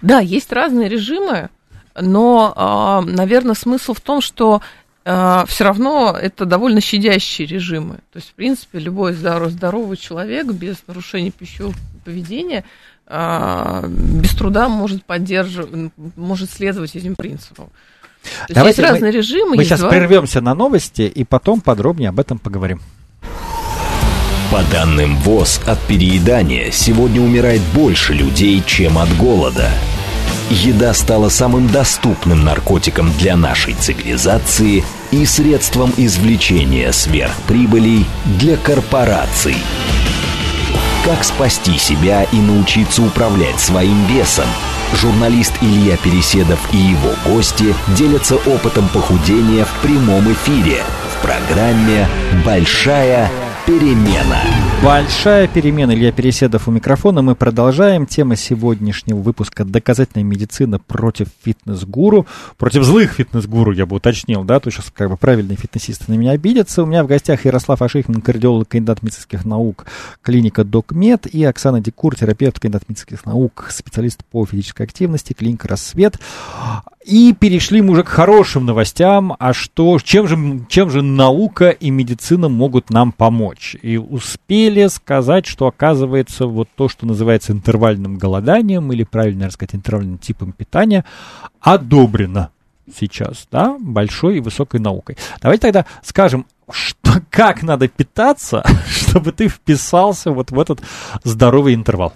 [0.00, 1.50] Да, есть разные режимы,
[2.00, 4.62] но, а, наверное, смысл в том, что
[5.04, 7.96] а, все равно это довольно щадящие режимы.
[8.12, 11.74] То есть, в принципе, любой здоровый, здоровый человек без нарушения пищевого
[12.04, 12.64] поведения
[13.06, 17.70] а, без труда может поддерживать, может следовать этим принципам.
[18.46, 19.56] То Давайте есть разные мы, режимы.
[19.56, 19.90] Мы сейчас два...
[19.90, 22.80] прервемся на новости и потом подробнее об этом поговорим.
[24.52, 29.68] По данным ВОЗ, от переедания сегодня умирает больше людей, чем от голода–
[30.50, 39.56] еда стала самым доступным наркотиком для нашей цивилизации и средством извлечения сверхприбылей для корпораций.
[41.04, 44.46] Как спасти себя и научиться управлять своим весом?
[44.94, 52.06] Журналист Илья Переседов и его гости делятся опытом похудения в прямом эфире в программе
[52.44, 53.30] «Большая
[53.66, 54.40] перемена».
[54.82, 55.92] Большая перемена.
[55.92, 57.22] Илья Переседов у микрофона.
[57.22, 58.04] Мы продолжаем.
[58.04, 62.26] Тема сегодняшнего выпуска «Доказательная медицина против фитнес-гуру».
[62.56, 66.32] Против злых фитнес-гуру, я бы уточнил, да, то сейчас как бы правильные фитнесисты на меня
[66.32, 66.82] обидятся.
[66.82, 69.86] У меня в гостях Ярослав Ашихман, кардиолог, кандидат медицинских наук,
[70.20, 76.18] клиника Докмед, и Оксана Декур, терапевт, кандидат медицинских наук, специалист по физической активности, клиника Рассвет.
[77.04, 79.34] И перешли мы уже к хорошим новостям.
[79.38, 83.76] А что, чем же, чем же наука и медицина могут нам помочь?
[83.82, 90.18] И успели сказать, что оказывается вот то, что называется интервальным голоданием, или правильно сказать, интервальным
[90.18, 91.04] типом питания,
[91.60, 92.50] одобрено
[92.94, 95.16] сейчас, да, большой и высокой наукой.
[95.40, 100.82] Давайте тогда скажем, что, как надо питаться, чтобы ты вписался вот в этот
[101.24, 102.12] здоровый интервал.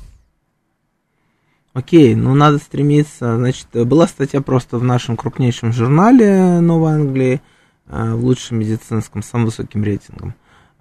[1.76, 7.42] Окей, ну надо стремиться, значит, была статья просто в нашем крупнейшем журнале Новой Англии,
[7.88, 10.34] э, в лучшем медицинском, с самым высоким рейтингом,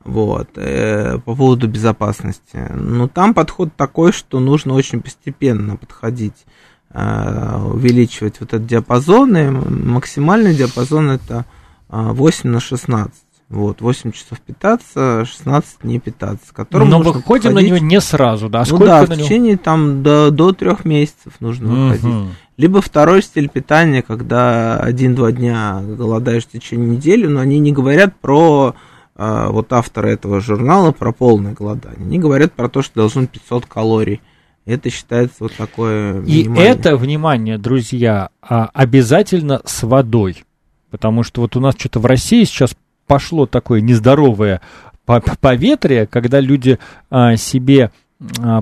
[0.06, 2.72] вот, э, по поводу безопасности.
[2.74, 6.46] Но там подход такой, что нужно очень постепенно подходить,
[6.92, 11.44] э, увеличивать вот этот диапазон, и максимальный диапазон это
[11.90, 13.25] 8 на 16.
[13.48, 16.52] Вот, 8 часов питаться, 16 не питаться.
[16.52, 18.62] Которым Но выходим на него не сразу, да?
[18.62, 19.22] А ну да, в него?
[19.22, 21.82] течение там до, до 3 месяцев нужно угу.
[21.94, 22.36] выходить.
[22.58, 28.16] Либо второй стиль питания, когда один-два дня голодаешь в течение недели, но они не говорят
[28.20, 28.76] про
[29.16, 32.06] а, вот автора этого журнала, про полное голодание.
[32.06, 34.22] Они говорят про то, что должно 500 калорий.
[34.66, 40.44] Это считается вот такое И это, внимание, друзья, а, обязательно с водой.
[40.90, 42.76] Потому что вот у нас что-то в России сейчас
[43.08, 44.62] пошло такое нездоровое
[45.06, 47.92] поветрие, когда люди а, себе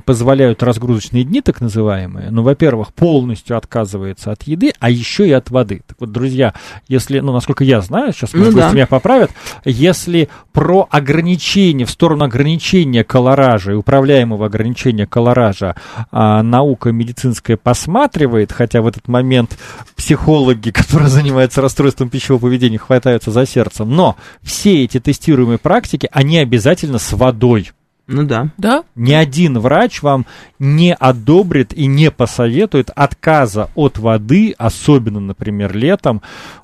[0.05, 5.51] позволяют разгрузочные дни, так называемые, ну, во-первых, полностью отказывается от еды, а еще и от
[5.51, 5.83] воды.
[5.85, 6.55] Так вот, друзья,
[6.87, 8.71] если, ну, насколько я знаю, сейчас ну, да.
[8.71, 9.29] меня поправят,
[9.63, 15.75] если про ограничение, в сторону ограничения колоража и управляемого ограничения колоража
[16.11, 19.57] а, наука медицинская посматривает, хотя в этот момент
[19.95, 26.39] психологи, которые занимаются расстройством пищевого поведения, хватаются за сердце, но все эти тестируемые практики, они
[26.39, 27.71] обязательно с водой.
[28.07, 28.49] Ну да.
[28.57, 28.83] Да.
[28.95, 30.25] Ни один врач вам
[30.59, 36.21] не одобрит и не посоветует отказа от воды, особенно, например, летом,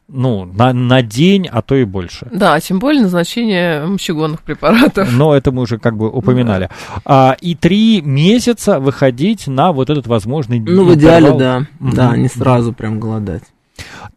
[0.10, 2.28] ну, на, на день, а то и больше.
[2.32, 5.10] Да, тем более назначение мочегонных препаратов.
[5.14, 6.70] Но это мы уже как бы упоминали.
[6.96, 7.02] Да.
[7.06, 11.66] А, и три месяца выходить на вот этот возможный Ну, в идеале, да.
[11.80, 11.96] Угу.
[11.96, 13.44] Да, не сразу прям голодать.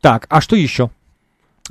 [0.01, 0.91] Так, а что еще?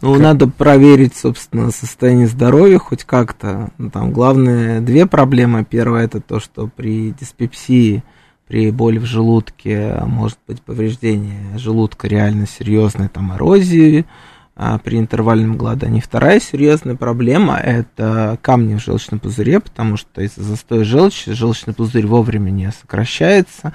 [0.01, 0.21] Ну, как...
[0.21, 3.71] надо проверить, собственно, состояние здоровья хоть как-то.
[3.77, 5.63] Ну, там главные две проблемы.
[5.63, 8.03] Первая это то, что при диспепсии,
[8.47, 14.05] при боли в желудке может быть повреждение желудка реально серьезной там эрозии
[14.53, 16.01] а при интервальном голодании.
[16.01, 22.05] Вторая серьезная проблема– это камни в желчном пузыре, потому что из-за застоя желчи желчный пузырь
[22.05, 23.73] вовремя не сокращается,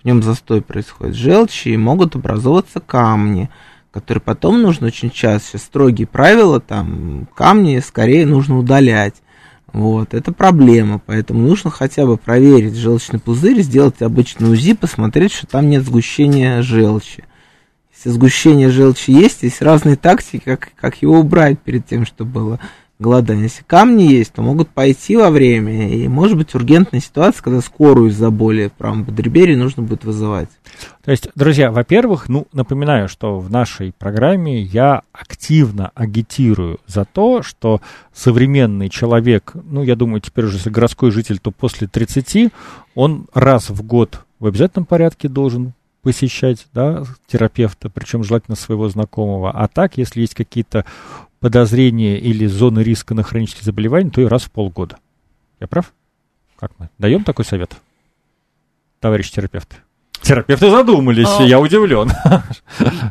[0.00, 3.50] в нем застой происходит желчи, и могут образовываться камни–
[3.90, 9.14] который потом нужно очень часто, строгие правила, там, камни скорее нужно удалять.
[9.72, 15.46] Вот, это проблема, поэтому нужно хотя бы проверить желчный пузырь, сделать обычный УЗИ, посмотреть, что
[15.46, 17.24] там нет сгущения желчи.
[17.94, 22.60] Если сгущение желчи есть, есть разные тактики, как, как его убрать перед тем, чтобы было
[22.98, 23.44] голодания.
[23.44, 28.10] Если камни есть, то могут пойти во время, и может быть ургентная ситуация, когда скорую
[28.10, 30.48] из-за боли в правом подреберье нужно будет вызывать.
[31.04, 37.42] То есть, друзья, во-первых, ну, напоминаю, что в нашей программе я активно агитирую за то,
[37.42, 37.80] что
[38.12, 42.52] современный человек, ну, я думаю, теперь уже если городской житель, то после 30,
[42.94, 49.50] он раз в год в обязательном порядке должен посещать да, терапевта, причем желательно своего знакомого.
[49.50, 50.84] А так, если есть какие-то
[51.40, 54.98] подозрения или зоны риска на хронические заболевания, то и раз в полгода.
[55.60, 55.92] Я прав?
[56.58, 56.90] Как мы?
[56.98, 57.76] Даем такой совет,
[59.00, 59.82] товарищ терапевт?
[60.20, 61.42] Терапевты задумались, а...
[61.44, 62.10] я удивлен.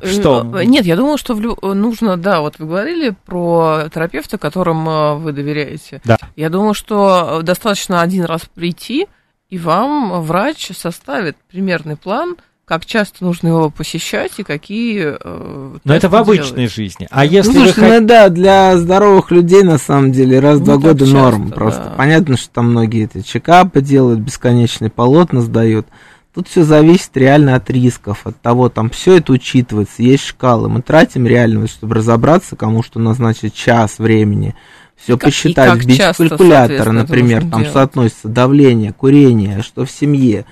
[0.04, 0.44] что?
[0.63, 6.02] Нет, я думала, что нужно, да, вот вы говорили про терапевта, которым вы доверяете.
[6.04, 6.18] Да.
[6.36, 9.08] Я думаю, что достаточно один раз прийти,
[9.50, 12.36] и вам врач составит примерный план,
[12.67, 15.15] как часто нужно его посещать и какие...
[15.21, 16.73] Э, Но это в обычной делать.
[16.73, 17.08] жизни.
[17.10, 17.99] А если ну, слушайте, вы...
[18.01, 21.51] ну да, для здоровых людей на самом деле раз в два года часто, норм.
[21.51, 21.93] Просто да.
[21.95, 25.88] понятно, что там многие это чекапы делают, бесконечные полотна сдают.
[26.34, 30.67] Тут все зависит реально от рисков, от того, там все это учитывается, есть шкалы.
[30.67, 34.56] Мы тратим реально, чтобы разобраться, кому что назначить час времени,
[34.97, 37.71] все и посчитать, как, вбить в калькулятор, например, там делать.
[37.71, 40.43] соотносится давление, курение, что в семье,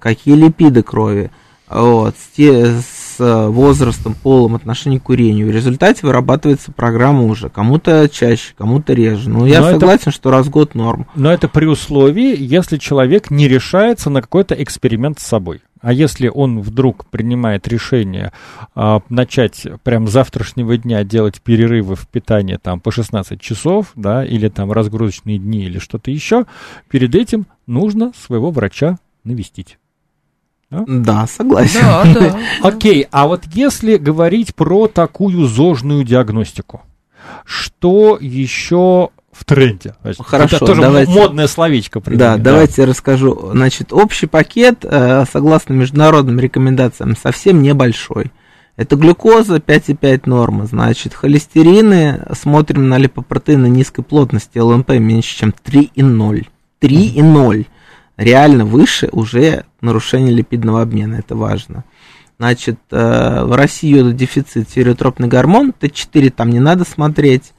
[0.00, 1.30] какие липиды крови
[1.70, 5.48] вот, с, те, с э, возрастом, полом, отношением к курению.
[5.48, 7.48] В результате вырабатывается программа уже.
[7.48, 9.28] Кому-то чаще, кому-то реже.
[9.28, 11.06] Ну, я но согласен, это, что раз в год норм.
[11.14, 15.60] Но это при условии, если человек не решается на какой-то эксперимент с собой.
[15.80, 18.32] А если он вдруг принимает решение
[18.74, 24.24] а, начать прям с завтрашнего дня делать перерывы в питании там по 16 часов, да,
[24.24, 26.46] или там разгрузочные дни или что-то еще,
[26.88, 29.78] перед этим нужно своего врача навестить.
[30.70, 31.80] Да, да согласен.
[31.80, 32.38] Да, да.
[32.62, 36.82] Окей, а вот если говорить про такую зожную диагностику,
[37.44, 39.94] что еще в тренде.
[40.18, 42.00] Хорошо, это тоже давайте, модное словечко.
[42.00, 43.50] Да, да, давайте я расскажу.
[43.52, 48.32] Значит, общий пакет, э, согласно международным рекомендациям, совсем небольшой.
[48.76, 56.46] Это глюкоза 5,5 норма, значит, холестерины, смотрим на липопротеины низкой плотности, ЛНП меньше, чем 3,0.
[56.80, 57.66] 3,0
[58.18, 61.84] реально выше уже нарушение липидного обмена, это важно.
[62.38, 67.52] Значит, э, в России йододефицит, тиреотропный гормон, Т4 там не надо смотреть,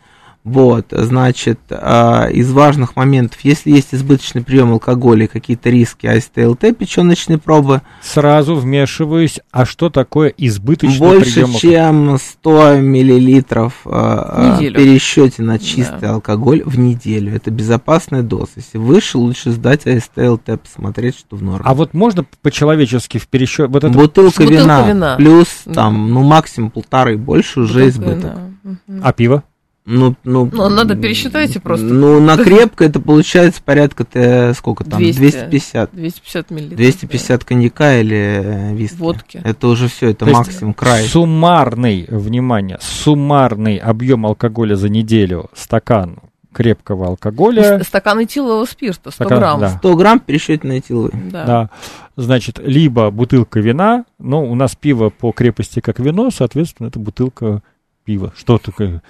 [0.45, 6.73] вот, значит, э, из важных моментов, если есть избыточный прием алкоголя и какие-то риски АСТ-ЛТ,
[6.73, 7.81] печеночные пробы.
[8.01, 15.43] Сразу вмешиваюсь, а что такое избыточный Больше, прием Больше, чем 100 миллилитров э, э пересчете
[15.43, 16.13] на чистый да.
[16.13, 17.35] алкоголь в неделю.
[17.35, 18.51] Это безопасная доза.
[18.55, 21.65] Если выше, лучше сдать АСТ-ЛТ, посмотреть, что в норме.
[21.65, 23.67] А вот можно по-человечески в пересчете?
[23.67, 23.93] Вот это...
[23.93, 28.35] Бутылка, вина, вина, плюс там, ну, максимум полторы, больше уже Бутылка избыток.
[28.63, 29.01] Вина.
[29.03, 29.43] А пиво?
[29.85, 31.85] Ну, ну, ну, надо пересчитайте просто.
[31.85, 35.89] Ну, на крепко это получается порядка, -то, сколько там, 200, 250.
[35.93, 36.77] 250 миллилитров.
[36.77, 37.45] 250 да.
[37.45, 38.97] коньяка или э, виски.
[38.97, 39.41] Водки.
[39.43, 41.05] Это уже все, это То максимум, край.
[41.05, 46.19] Суммарный, внимание, суммарный объем алкоголя за неделю, стакан
[46.53, 47.81] крепкого алкоголя.
[47.83, 49.59] Стакан этилового спирта, 100 стакан, грамм.
[49.59, 49.69] Да.
[49.69, 51.11] 100 грамм пересчет на этиловый.
[51.31, 51.45] Да.
[51.45, 51.69] да.
[52.15, 57.61] Значит, либо бутылка вина, но у нас пиво по крепости как вино, соответственно, это бутылка
[58.09, 58.33] пива.
[58.35, 59.03] Что такое?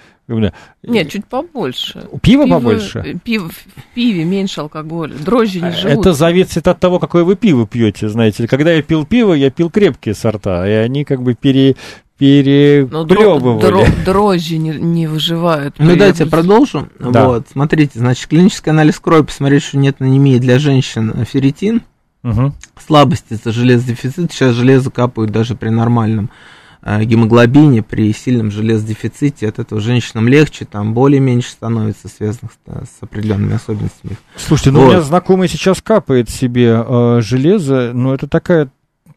[0.82, 2.06] Нет, чуть побольше.
[2.20, 3.18] Пиво, пиво побольше?
[3.24, 5.14] Пиво, в пиве меньше алкоголя.
[5.14, 6.00] Дрожжи не живут.
[6.00, 8.46] Это зависит от того, какое вы пиво пьете, знаете.
[8.46, 11.76] Когда я пил пиво, я пил крепкие сорта, и они как бы пере,
[12.18, 13.62] переплевывали.
[13.62, 15.76] Дро, дрожжи не, не выживают.
[15.78, 16.90] Ну, дайте я продолжу.
[16.98, 17.26] Да.
[17.26, 21.80] Вот, смотрите, значит, клинический анализ крови, посмотреть, что нет анемии для женщин ферритин.
[22.22, 22.52] Угу.
[22.86, 24.30] Слабости за железодефицит.
[24.30, 26.50] Сейчас железо капают даже при нормальном Э,
[26.82, 33.02] гемоглобине при сильном железодефиците, от этого женщинам легче, там боли меньше становится, связанных с, с
[33.02, 34.16] определенными особенностями.
[34.36, 34.86] Слушайте, ну вот.
[34.86, 38.70] у меня знакомый сейчас капает себе э, железо, но это такая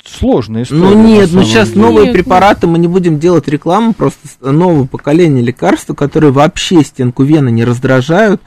[0.03, 0.81] сложная история.
[0.81, 1.81] Ну нет, ну сейчас деле.
[1.81, 7.23] новые нет, препараты, мы не будем делать рекламу, просто новое поколение лекарств, которые вообще стенку
[7.23, 8.41] вены не раздражают,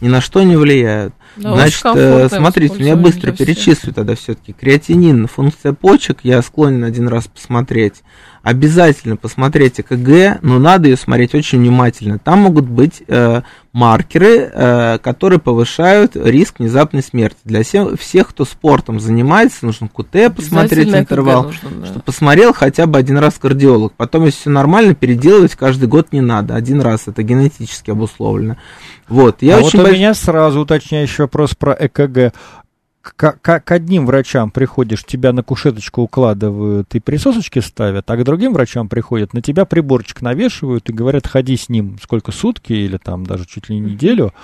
[0.00, 1.14] ни на что не влияют.
[1.36, 4.52] Да, Значит, э, смотрите, меня быстро перечислю тогда все-таки.
[4.52, 8.02] Креатинин, функция почек, я склонен один раз посмотреть
[8.42, 12.18] обязательно посмотреть ЭКГ, но надо ее смотреть очень внимательно.
[12.18, 17.38] Там могут быть э, маркеры, э, которые повышают риск внезапной смерти.
[17.44, 21.86] Для всех, всех, кто спортом занимается, нужно КТ посмотреть интервал, нужно, да.
[21.86, 23.92] чтобы посмотрел хотя бы один раз кардиолог.
[23.96, 26.54] Потом, если все нормально, переделывать каждый год не надо.
[26.54, 28.56] Один раз это генетически обусловлено.
[29.08, 29.98] Вот, я а очень вот у больш...
[29.98, 32.32] меня сразу уточняющий вопрос про ЭКГ.
[33.02, 38.24] К, к, к одним врачам приходишь, тебя на кушеточку укладывают и присосочки ставят, а к
[38.24, 42.98] другим врачам приходят, на тебя приборчик навешивают и говорят, ходи с ним сколько сутки или
[42.98, 44.34] там даже чуть ли не неделю,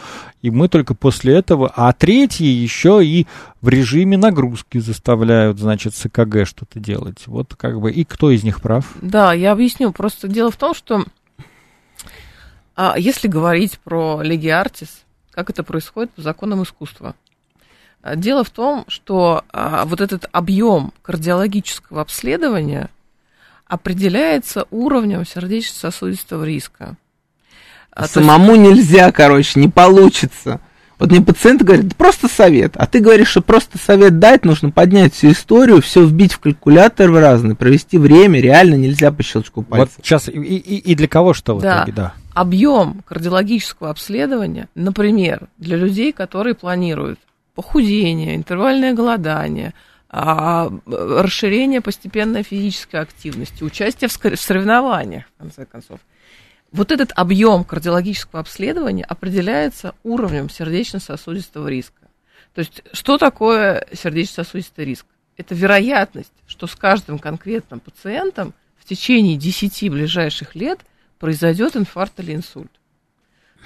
[0.41, 3.27] и мы только после этого, а третьи еще и
[3.61, 7.27] в режиме нагрузки заставляют, значит, с ЭКГ что-то делать.
[7.27, 8.87] Вот как бы, и кто из них прав?
[9.03, 9.93] Да, я объясню.
[9.93, 11.05] Просто дело в том, что
[12.75, 17.15] а, если говорить про Леги Артис, как это происходит по законам искусства–
[18.15, 22.91] Дело в том, что а, вот этот объем кардиологического обследования
[23.67, 26.97] определяется уровнем сердечно-сосудистого риска.
[27.91, 28.63] А Самому есть...
[28.63, 30.61] нельзя, короче, не получится.
[30.99, 35.13] Вот мне пациент говорит, просто совет, а ты говоришь, что просто совет дать, нужно поднять
[35.13, 39.93] всю историю, все вбить в калькулятор в разный, провести время, реально нельзя по щелчку пальца.
[39.97, 41.79] Вот сейчас и, и, и для кого что в да.
[41.79, 42.15] итоге, да.
[42.35, 47.19] Объем кардиологического обследования, например, для людей, которые планируют
[47.57, 49.73] похудение, интервальное голодание,
[50.09, 55.99] а, расширение постепенной физической активности, участие в соревнованиях, в конце концов.
[56.71, 62.03] Вот этот объем кардиологического обследования определяется уровнем сердечно-сосудистого риска.
[62.55, 65.07] То есть, что такое сердечно-сосудистый риск?
[65.37, 70.81] Это вероятность, что с каждым конкретным пациентом в течение 10 ближайших лет
[71.19, 72.71] произойдет инфаркт или инсульт.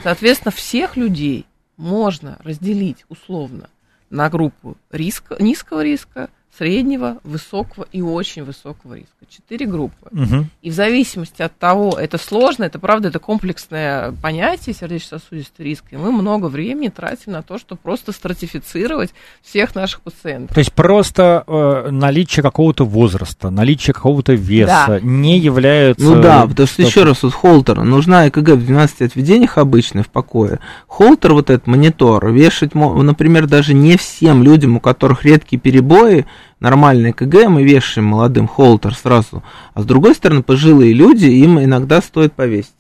[0.03, 3.69] Соответственно, всех людей можно разделить условно
[4.11, 9.11] на группу риска, низкого риска, среднего, высокого и очень высокого риска.
[9.29, 10.09] Четыре группы.
[10.11, 10.47] Угу.
[10.63, 15.97] И в зависимости от того, это сложно, это правда, это комплексное понятие сердечно-сосудистый риск, и
[15.97, 19.11] мы много времени тратим на то, чтобы просто стратифицировать
[19.43, 20.55] всех наших пациентов.
[20.55, 25.01] То есть просто э, наличие какого-то возраста, наличие какого-то веса да.
[25.01, 26.05] не является...
[26.05, 30.09] Ну да, потому что, еще раз, вот холтер, нужна ЭКГ в 12 отведениях обычной в
[30.09, 30.59] покое.
[30.89, 36.27] Холтер, вот этот монитор, вешать, например, даже не всем людям, у которых редкие перебои,
[36.61, 39.43] нормальный КГ мы вешаем молодым холтер сразу,
[39.75, 42.75] а с другой стороны, пожилые люди, им иногда стоит повесить.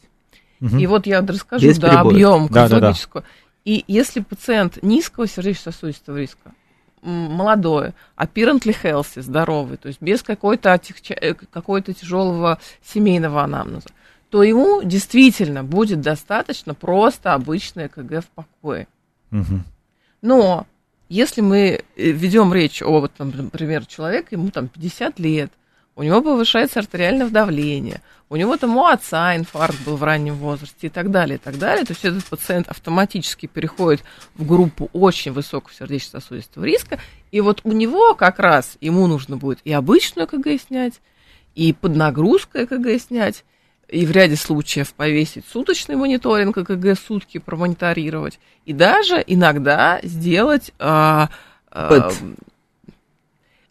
[0.61, 2.95] И вот я расскажу, Без да, объем да, да, да.
[3.65, 6.53] И если пациент низкого сердечно-сосудистого риска,
[7.03, 13.89] молодой, apparently healthy, здоровый, то есть без какой-то э, какой тяжелого семейного анамнеза,
[14.29, 18.87] то ему действительно будет достаточно просто обычное КГ в покое.
[19.33, 19.61] Угу.
[20.23, 20.67] Но
[21.11, 21.59] если мы
[21.97, 25.51] э, ведем речь о, вот, там, например, человеке, ему там 50 лет,
[25.97, 30.87] у него повышается артериальное давление, у него там у отца инфаркт был в раннем возрасте
[30.87, 31.85] и так далее, и так далее.
[31.85, 34.05] То есть этот пациент автоматически переходит
[34.37, 37.01] в группу очень высокого сердечно-сосудистого риска,
[37.33, 41.01] и вот у него как раз ему нужно будет и обычную КГ снять,
[41.57, 43.45] и под нагрузкой КГ снять,
[43.91, 51.29] и в ряде случаев повесить суточный мониторинг ЭКГ сутки промониторировать, и даже иногда сделать, а,
[51.71, 52.11] а,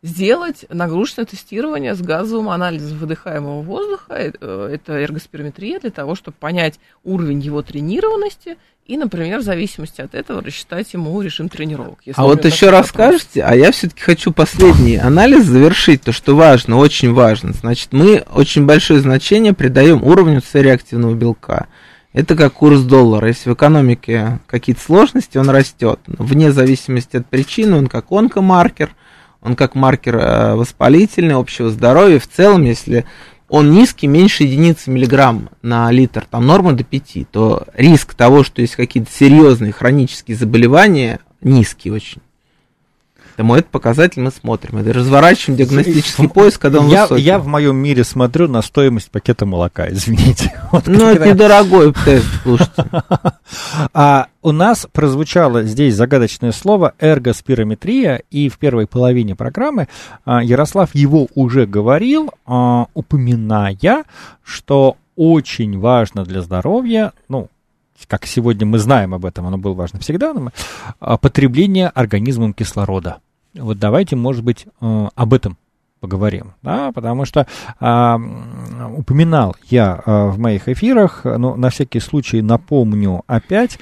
[0.02, 6.80] сделать нагрузочное тестирование с газовым анализом выдыхаемого воздуха, э, это эргоспирометрия, для того, чтобы понять
[7.04, 12.00] уровень его тренированности и, например, в зависимости от этого рассчитать ему режим тренировок.
[12.16, 17.14] А вот еще расскажете, а я все-таки хочу последний анализ завершить, то, что важно, очень
[17.14, 17.54] важно.
[17.54, 21.68] Значит, мы очень большое значение придаем уровню С-реактивного белка.
[22.14, 23.28] Это как курс доллара.
[23.28, 26.00] Если в экономике какие-то сложности, он растет.
[26.08, 28.96] Вне зависимости от причины, он как онкомаркер,
[29.42, 32.20] он как маркер э, воспалительный, общего здоровья.
[32.20, 33.06] В целом, если
[33.48, 38.62] он низкий, меньше единицы миллиграмм на литр, там норма до 5, то риск того, что
[38.62, 42.22] есть какие-то серьезные хронические заболевания, низкий очень.
[43.40, 44.80] Поэтому этот показатель мы смотрим.
[44.80, 47.22] Это разворачиваем диагностический поиск, когда он я, высокий.
[47.22, 50.52] Я в моем мире смотрю на стоимость пакета молока, извините.
[50.74, 52.74] Вот ну, это недорогой тест, слушайте.
[53.94, 59.88] А у нас прозвучало здесь загадочное слово эргоспирометрия, и в первой половине программы
[60.26, 64.04] а, Ярослав его уже говорил, а, упоминая,
[64.44, 67.48] что очень важно для здоровья, ну,
[68.08, 70.36] как сегодня мы знаем об этом, оно было важно всегда,
[71.00, 73.20] а, потребление организмом кислорода.
[73.60, 75.58] Вот давайте, может быть, э, об этом
[76.00, 77.46] поговорим, да, потому что
[77.80, 78.18] а,
[78.96, 83.80] упоминал я а, в моих эфирах, но на всякий случай напомню опять,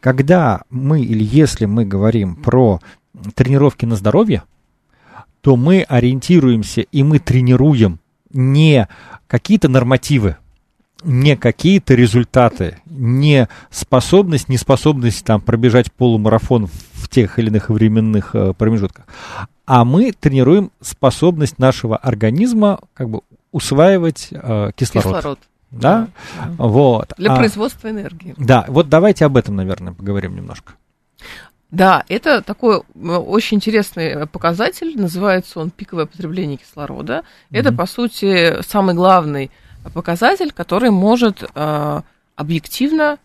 [0.00, 2.80] когда мы или если мы говорим про
[3.34, 4.42] тренировки на здоровье,
[5.40, 8.00] то мы ориентируемся и мы тренируем
[8.32, 8.88] не
[9.26, 10.36] какие-то нормативы,
[11.04, 18.34] не какие-то результаты, не способность, не способность там пробежать полумарафон в тех или иных временных
[18.34, 19.06] э, промежутках,
[19.66, 25.16] а мы тренируем способность нашего организма как бы усваивать э, кислород.
[25.16, 25.38] Кислород.
[25.70, 26.08] Да?
[26.36, 26.50] да.
[26.58, 27.12] Вот.
[27.16, 28.34] Для а, производства энергии.
[28.36, 30.74] Да, вот давайте об этом, наверное, поговорим немножко.
[31.70, 37.12] Да, это такой э, очень интересный показатель, называется он пиковое потребление кислорода.
[37.22, 37.58] Mm-hmm.
[37.58, 39.50] Это, по сути, самый главный
[39.90, 42.02] показатель, который может э,
[42.36, 43.18] объективно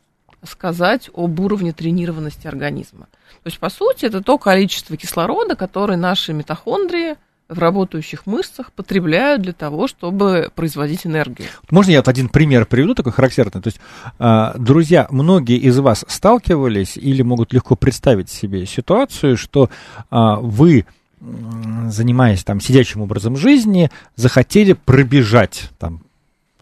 [0.43, 3.07] сказать об уровне тренированности организма.
[3.43, 7.15] То есть, по сути, это то количество кислорода, которое наши митохондрии
[7.49, 11.47] в работающих мышцах потребляют для того, чтобы производить энергию.
[11.69, 13.61] Можно я вот один пример приведу, такой характерный?
[13.61, 13.79] То есть,
[14.19, 19.69] а, друзья, многие из вас сталкивались или могут легко представить себе ситуацию, что
[20.09, 20.85] а, вы
[21.19, 26.01] занимаясь там сидячим образом жизни, захотели пробежать там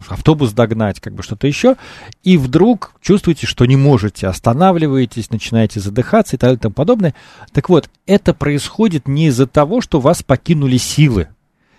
[0.06, 1.76] автобус догнать, как бы что-то еще,
[2.22, 7.14] и вдруг чувствуете, что не можете, останавливаетесь, начинаете задыхаться и так далее и тому подобное.
[7.52, 11.28] Так вот, это происходит не из-за того, что вас покинули силы.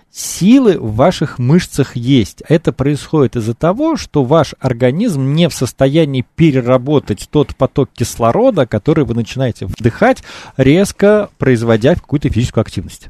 [0.09, 2.41] Силы в ваших мышцах есть.
[2.47, 9.05] Это происходит из-за того, что ваш организм не в состоянии переработать тот поток кислорода, который
[9.05, 10.23] вы начинаете вдыхать,
[10.55, 13.09] резко производя какую-то физическую активность.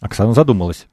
[0.00, 0.86] Оксана задумалась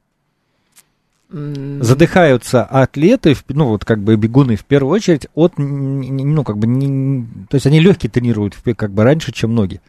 [1.32, 7.26] задыхаются атлеты, ну вот как бы бегуны в первую очередь от, ну как бы, не,
[7.48, 9.80] то есть они легкие тренируют как бы раньше, чем ноги,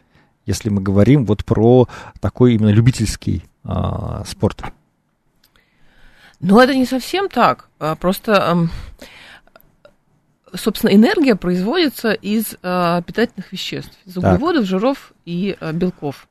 [0.46, 1.86] если мы говорим вот про
[2.20, 4.62] такой именно любительский а, спорт.
[6.40, 8.68] Ну это не совсем так, а, просто,
[10.54, 14.70] собственно, энергия производится из а, питательных веществ, из углеводов, так.
[14.70, 16.26] жиров и а, белков.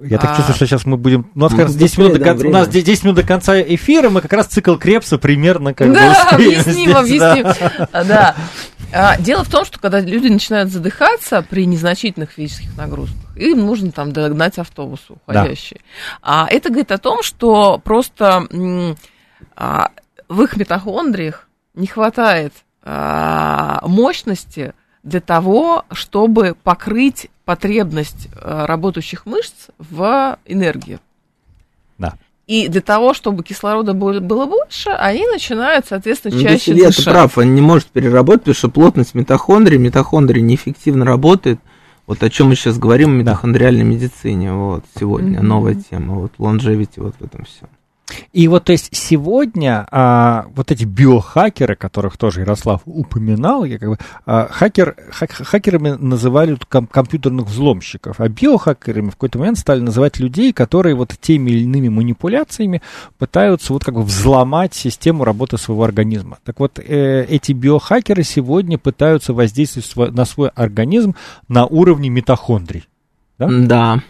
[0.00, 1.30] Я так чувствую, что сейчас мы будем...
[1.34, 4.10] У нас, как раз 10 минут, до конца, у нас 10 минут до конца эфира,
[4.10, 7.46] мы как раз цикл Крепса примерно как да, бы объясним, объясним.
[7.92, 8.36] Да.
[8.92, 13.90] А, дело в том, что когда люди начинают задыхаться при незначительных физических нагрузках, им нужно
[13.90, 15.80] там догнать автобус уходящий.
[16.22, 16.44] Да.
[16.44, 18.46] А это говорит о том, что просто
[19.56, 19.90] а,
[20.28, 24.72] в их митохондриях не хватает а, мощности
[25.02, 30.98] для того, чтобы покрыть потребность э, работающих мышц в энергии.
[31.96, 32.14] Да.
[32.46, 37.04] И для того, чтобы кислорода было, больше, они начинают, соответственно, ну, чаще Если дышать.
[37.04, 41.60] прав, он не может переработать, потому что плотность митохондрий, митохондрии неэффективно работает.
[42.06, 45.42] Вот о чем мы сейчас говорим, о митохондриальной медицине, вот, сегодня, mm-hmm.
[45.42, 47.66] новая тема, вот, longevity, вот в этом все.
[48.32, 53.88] И вот, то есть, сегодня а, вот эти биохакеры, которых тоже Ярослав упоминал, я как
[53.90, 59.80] бы, а, хакер, хак, хакерами называли ком- компьютерных взломщиков, а биохакерами в какой-то момент стали
[59.80, 62.82] называть людей, которые вот теми или иными манипуляциями
[63.18, 66.38] пытаются вот как бы взломать систему работы своего организма.
[66.44, 71.14] Так вот, э, эти биохакеры сегодня пытаются воздействовать на свой организм
[71.48, 72.88] на уровне митохондрий.
[73.38, 73.48] Да?
[73.50, 74.02] Да.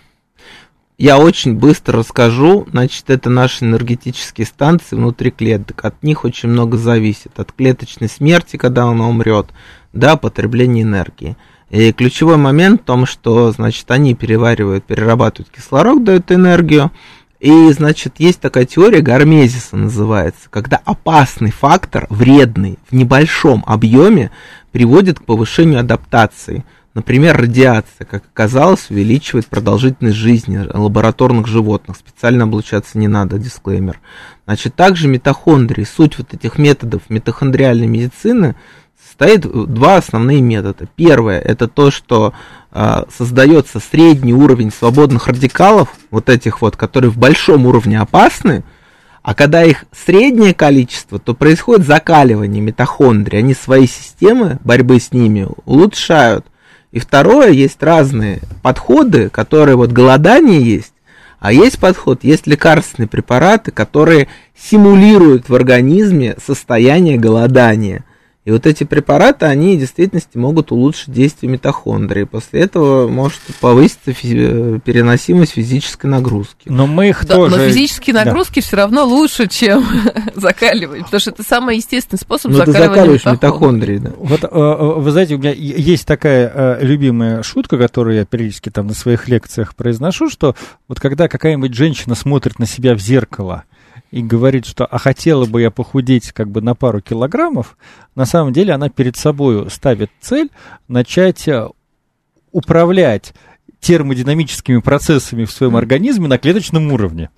[0.98, 2.66] Я очень быстро расскажу.
[2.72, 5.84] Значит, это наши энергетические станции внутри клеток.
[5.84, 7.38] От них очень много зависит.
[7.38, 9.46] От клеточной смерти, когда она умрет,
[9.92, 11.36] до потребления энергии.
[11.70, 16.90] И ключевой момент в том, что, значит, они переваривают, перерабатывают кислород, дают энергию.
[17.38, 24.32] И, значит, есть такая теория, гармезиса называется, когда опасный фактор, вредный, в небольшом объеме
[24.72, 26.64] приводит к повышению адаптации–
[26.94, 31.96] Например, радиация, как оказалось, увеличивает продолжительность жизни лабораторных животных.
[31.96, 34.00] Специально облучаться не надо, дисклеймер.
[34.46, 35.84] Значит, также митохондрии.
[35.84, 38.56] Суть вот этих методов митохондриальной медицины
[39.06, 40.88] состоит два основные метода.
[40.96, 42.32] Первое, это то, что
[42.72, 48.64] э, создается средний уровень свободных радикалов, вот этих вот, которые в большом уровне опасны,
[49.22, 53.40] а когда их среднее количество, то происходит закаливание митохондрий.
[53.40, 56.46] Они свои системы борьбы с ними улучшают.
[56.90, 60.94] И второе, есть разные подходы, которые вот голодание есть,
[61.38, 68.04] а есть подход, есть лекарственные препараты, которые симулируют в организме состояние голодания.
[68.48, 72.24] И вот эти препараты, они в действительности могут улучшить действие митохондрии.
[72.24, 76.62] После этого может повыситься физи- переносимость физической нагрузки.
[76.64, 77.56] Но мы их да, тоже...
[77.58, 78.66] Но физические нагрузки да.
[78.66, 79.84] все равно лучше, чем
[80.34, 83.98] закаливать, потому что это самый естественный способ но закаливания ты закаливаешь митохондрии.
[83.98, 84.12] Да.
[84.16, 88.70] Вот, э, э, вы знаете, у меня есть такая э, любимая шутка, которую я периодически
[88.70, 90.56] там на своих лекциях произношу, что
[90.88, 93.64] вот когда какая-нибудь женщина смотрит на себя в зеркало,
[94.10, 97.76] и говорит, что а хотела бы я похудеть как бы на пару килограммов,
[98.14, 100.50] на самом деле она перед собой ставит цель
[100.88, 101.68] начать э,
[102.52, 103.34] управлять
[103.80, 107.30] термодинамическими процессами в своем организме на клеточном уровне.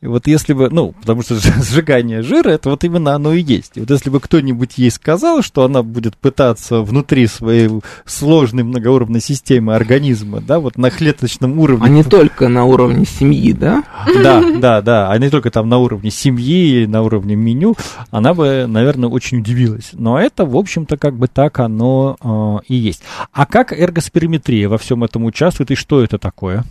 [0.00, 3.72] И вот если бы, ну, потому что сжигание жира, это вот именно оно и есть.
[3.76, 7.68] И вот если бы кто-нибудь ей сказал, что она будет пытаться внутри своей
[8.04, 11.84] сложной многоуровневой системы организма, да, вот на клеточном уровне.
[11.84, 13.82] А не только на уровне семьи, да?
[14.22, 17.74] Да, да, да, а не только там на уровне семьи, на уровне меню,
[18.10, 19.90] она бы, наверное, очень удивилась.
[19.92, 23.02] Но это, в общем-то, как бы так оно э, и есть.
[23.32, 26.64] А как эргоспериметрия во всем этом участвует и что это такое?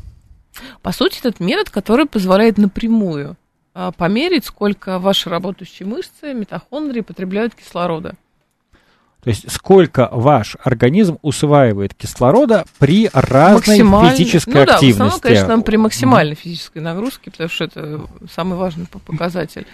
[0.81, 3.35] По сути, этот метод, который позволяет напрямую
[3.73, 8.15] а, померить, сколько ваши работающие мышцы, митохондрии потребляют кислорода.
[9.27, 15.01] То есть сколько ваш организм усваивает кислорода при разной Максималь- физической ну, да, в активности.
[15.01, 18.01] основном, конечно, при максимальной физической нагрузке, потому что это
[18.33, 19.67] самый важный по- показатель.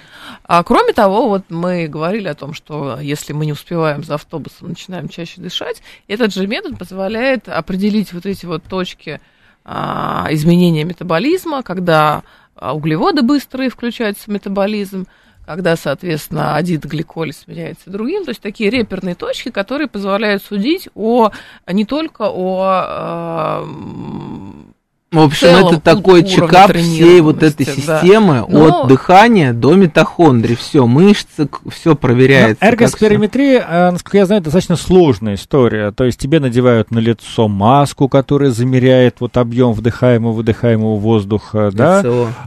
[0.43, 4.69] А кроме того, вот мы говорили о том, что если мы не успеваем за автобусом,
[4.69, 9.21] начинаем чаще дышать, этот же метод позволяет определить вот эти вот точки
[9.65, 12.23] изменения метаболизма, когда
[12.55, 15.07] а, углеводы быстрые включаются в метаболизм,
[15.45, 21.31] когда, соответственно, один гликолиз сменяется другим, то есть такие реперные точки, которые позволяют судить о
[21.67, 24.62] не только о э,
[25.13, 28.01] В общем, целом это такой чекап всей вот этой тренированности, да.
[28.01, 30.55] системы Но- от дыхания до митохондрий.
[30.55, 32.57] Все, мышцы, все проверяется.
[32.65, 32.71] Всё.
[32.71, 35.91] эргоспериметрия, э, насколько я знаю, достаточно сложная история.
[35.91, 42.01] То есть тебе надевают на лицо маску, которая замеряет вот объем вдыхаемого, выдыхаемого воздуха, да?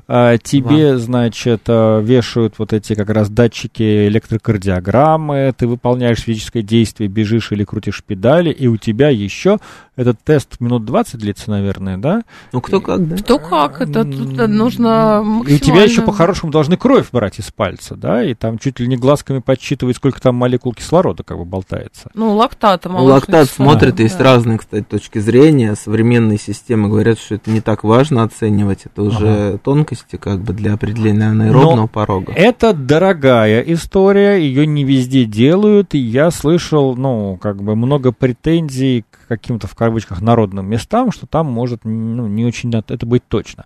[0.09, 7.09] А, тебе, значит, э, вешают вот эти как раз датчики электрокардиограммы, ты выполняешь физическое действие,
[7.09, 9.59] бежишь или крутишь педали, и у тебя еще
[9.97, 12.23] этот тест минут 20 длится, наверное, да?
[12.57, 13.17] Ну, кто как, да?
[13.17, 17.51] Кто как, это тут нужно И у тебя еще максимально- по-хорошему должны кровь брать из
[17.51, 21.45] пальца, да, и там чуть ли не глазками подсчитывать, сколько там молекул кислорода как бы
[21.45, 22.11] болтается.
[22.15, 24.03] Ну, лактата, Ну, Лактат смотрит, да.
[24.05, 25.75] есть разные, кстати, точки зрения.
[25.77, 28.87] Современные системы говорят, что это не так важно оценивать.
[28.87, 32.33] Это уже тонкости как бы для определения анаэробного Но порога.
[32.33, 39.05] Это дорогая история, ее не везде делают, и я слышал, ну, как бы много претензий
[39.11, 43.65] к каким-то, в кавычках, народным местам, что там может, ну, не очень это быть точно.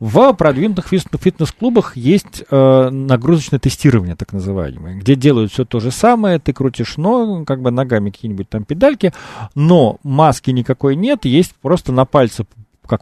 [0.00, 5.90] В продвинутых фит- фитнес-клубах есть э, нагрузочное тестирование, так называемое, где делают все то же
[5.90, 9.12] самое, ты крутишь ногу, как бы ногами какие-нибудь там педальки,
[9.54, 12.44] но маски никакой нет, есть просто на пальце
[12.86, 13.00] как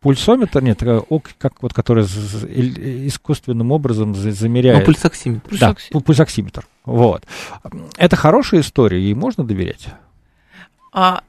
[0.00, 4.84] пульсометр, нет, э, ок- как вот, который эль- искусственным образом за- Ну, замеряет.
[4.84, 5.56] пульсоксиметр.
[5.58, 6.66] Да, Пульсокси- пу- пульсоксиметр.
[6.84, 7.24] Вот.
[7.96, 9.86] Это хорошая история, ей можно доверять?
[10.92, 11.22] А,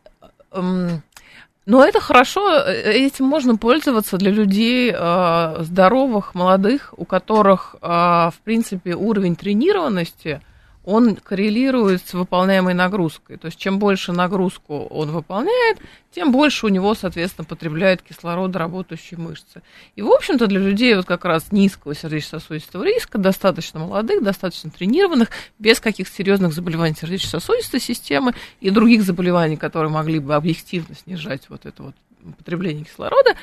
[1.66, 7.88] но это хорошо, э, этим можно пользоваться для людей э, здоровых, молодых, у которых, э,
[7.88, 10.42] в принципе, уровень тренированности,
[10.84, 13.38] он коррелирует с выполняемой нагрузкой.
[13.38, 15.78] То есть, чем больше нагрузку он выполняет,
[16.12, 19.62] тем больше у него, соответственно, потребляет кислорода работающие мышцы.
[19.96, 25.30] И, в общем-то, для людей вот как раз низкого сердечно-сосудистого риска, достаточно молодых, достаточно тренированных,
[25.58, 31.66] без каких-то серьезных заболеваний сердечно-сосудистой системы и других заболеваний, которые могли бы объективно снижать вот
[31.66, 31.96] это вот
[32.38, 33.36] потребление кислорода,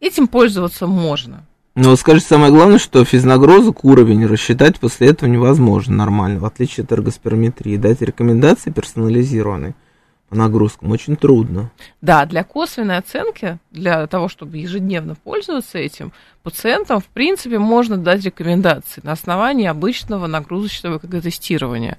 [0.00, 1.44] этим пользоваться можно.
[1.74, 6.84] Но вот скажите, самое главное, что физнагрузок уровень рассчитать после этого невозможно нормально, в отличие
[6.84, 7.76] от эргосперометрии.
[7.76, 9.74] Дать рекомендации персонализированные
[10.28, 11.72] по нагрузкам очень трудно.
[12.00, 16.12] Да, для косвенной оценки, для того, чтобы ежедневно пользоваться этим,
[16.44, 21.98] пациентам, в принципе, можно дать рекомендации на основании обычного нагрузочного тестирования.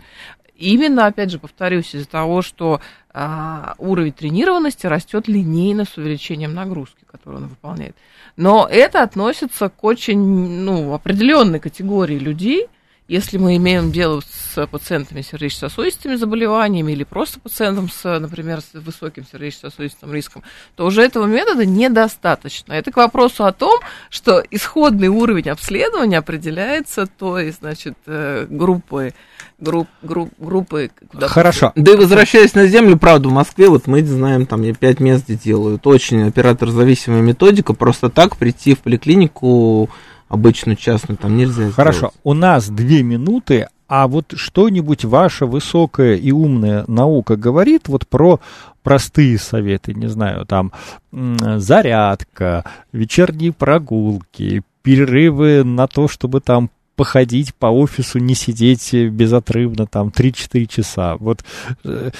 [0.55, 2.79] Именно, опять же, повторюсь, из-за того, что
[3.17, 7.95] а, уровень тренированности растет линейно с увеличением нагрузки, которую он выполняет.
[8.35, 12.67] Но это относится к очень ну, определенной категории людей,
[13.07, 18.73] если мы имеем дело с пациентами с сердечно-сосудистыми заболеваниями или просто пациентом с, например, с
[18.73, 20.43] высоким сердечно-сосудистым риском,
[20.75, 22.73] то уже этого метода недостаточно.
[22.73, 23.79] Это к вопросу о том,
[24.09, 29.13] что исходный уровень обследования определяется той, значит, э, группой,
[29.59, 30.89] групп, групп, группы...
[31.11, 31.71] куда- Хорошо.
[31.75, 35.35] Да и возвращаясь на землю, правда, в Москве, вот мы знаем, там пять мест где
[35.35, 35.85] делают.
[35.85, 37.73] Очень оператор-зависимая методика.
[37.73, 39.89] Просто так прийти в поликлинику
[40.29, 41.97] обычную частную там нельзя Хорошо.
[41.97, 42.15] сделать.
[42.23, 48.39] У нас две минуты, а вот что-нибудь ваша высокая и умная наука говорит вот про
[48.83, 50.71] простые советы, не знаю, там
[51.11, 60.07] зарядка, вечерние прогулки, перерывы на то, чтобы там походить по офису, не сидеть безотрывно там
[60.07, 61.17] 3-4 часа.
[61.17, 61.43] Вот
[61.83, 62.11] э,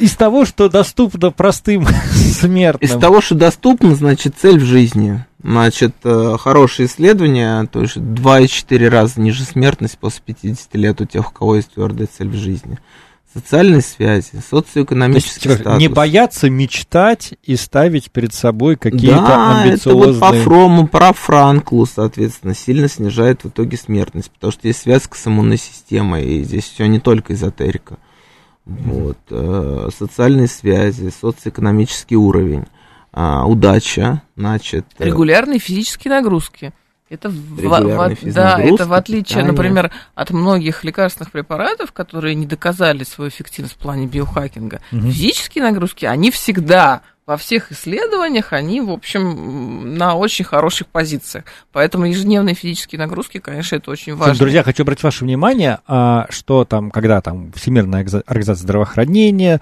[0.00, 2.90] из того, что доступно простым смертным.
[2.90, 5.24] Из того, что доступно, значит, цель в жизни.
[5.42, 11.30] Значит, э, хорошее исследование, то есть 2,4 раза ниже смертность после 50 лет у тех,
[11.30, 12.78] у кого есть твердая цель в жизни.
[13.36, 15.78] Социальные связи, То есть, социоэкономический типа, статус.
[15.78, 20.12] не бояться мечтать и ставить перед собой какие-то да, амбициозные...
[20.12, 24.80] это вот по Фрому, про Франклу, соответственно, сильно снижает в итоге смертность, потому что есть
[24.80, 27.98] связка с иммунной системой, и здесь все не только эзотерика.
[28.64, 32.64] Вот, э, социальные связи, социоэкономический уровень,
[33.12, 34.86] а, удача, значит...
[34.98, 36.72] э, Регулярные физические нагрузки.
[37.08, 39.52] Это, в, в- да, это в отличие, питание.
[39.52, 44.80] например, от многих лекарственных препаратов, которые не доказали свою эффективность в плане биохакинга.
[44.90, 45.12] Мгм.
[45.12, 51.44] Физические нагрузки, они всегда во всех исследованиях они, в общем, на очень хороших позициях.
[51.72, 54.38] Поэтому ежедневные физические нагрузки, конечно, это очень важно.
[54.38, 59.60] Друзья, хочу обратить ваше внимание, а, что там, когда там Всемирная организация здравоохранения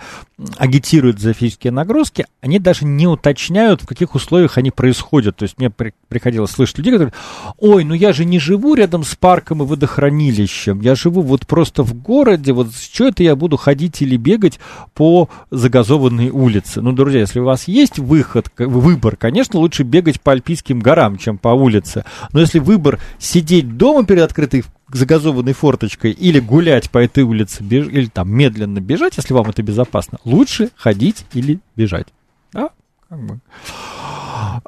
[0.58, 5.36] агитирует за физические нагрузки, они даже не уточняют, в каких условиях они происходят.
[5.36, 7.14] То есть мне приходилось слышать людей, которые,
[7.56, 11.82] ой, ну я же не живу рядом с парком и водохранилищем, я живу вот просто
[11.82, 14.60] в городе, вот что это я буду ходить или бегать
[14.92, 16.82] по загазованной улице?
[16.82, 21.16] Ну, друзья, если у вас вас есть выход, выбор, конечно, лучше бегать по Альпийским горам,
[21.18, 22.04] чем по улице.
[22.32, 27.86] Но если выбор сидеть дома перед открытой загазованной форточкой или гулять по этой улице, беж...
[27.86, 32.08] или там медленно бежать, если вам это безопасно, лучше ходить или бежать.
[32.52, 32.70] Да?
[33.08, 33.38] Как бы.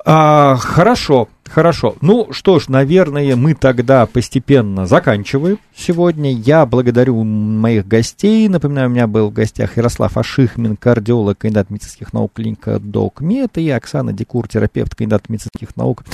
[0.04, 1.96] А, хорошо, хорошо.
[2.00, 6.32] Ну что ж, наверное, мы тогда постепенно заканчиваем сегодня.
[6.32, 8.48] Я благодарю моих гостей.
[8.48, 13.70] Напоминаю, у меня был в гостях Ярослав Ашихмин, кардиолог, кандидат медицинских наук, клиника ДОКМЕД, и
[13.70, 16.04] Оксана Декур, терапевт, кандидат медицинских наук,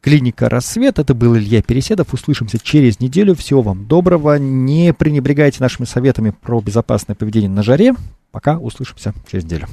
[0.00, 0.98] клиника Рассвет.
[0.98, 2.12] Это был Илья Переседов.
[2.14, 3.34] Услышимся через неделю.
[3.34, 4.38] Всего вам доброго.
[4.38, 7.94] Не пренебрегайте нашими советами про безопасное поведение на жаре.
[8.30, 9.66] Пока, услышимся через неделю.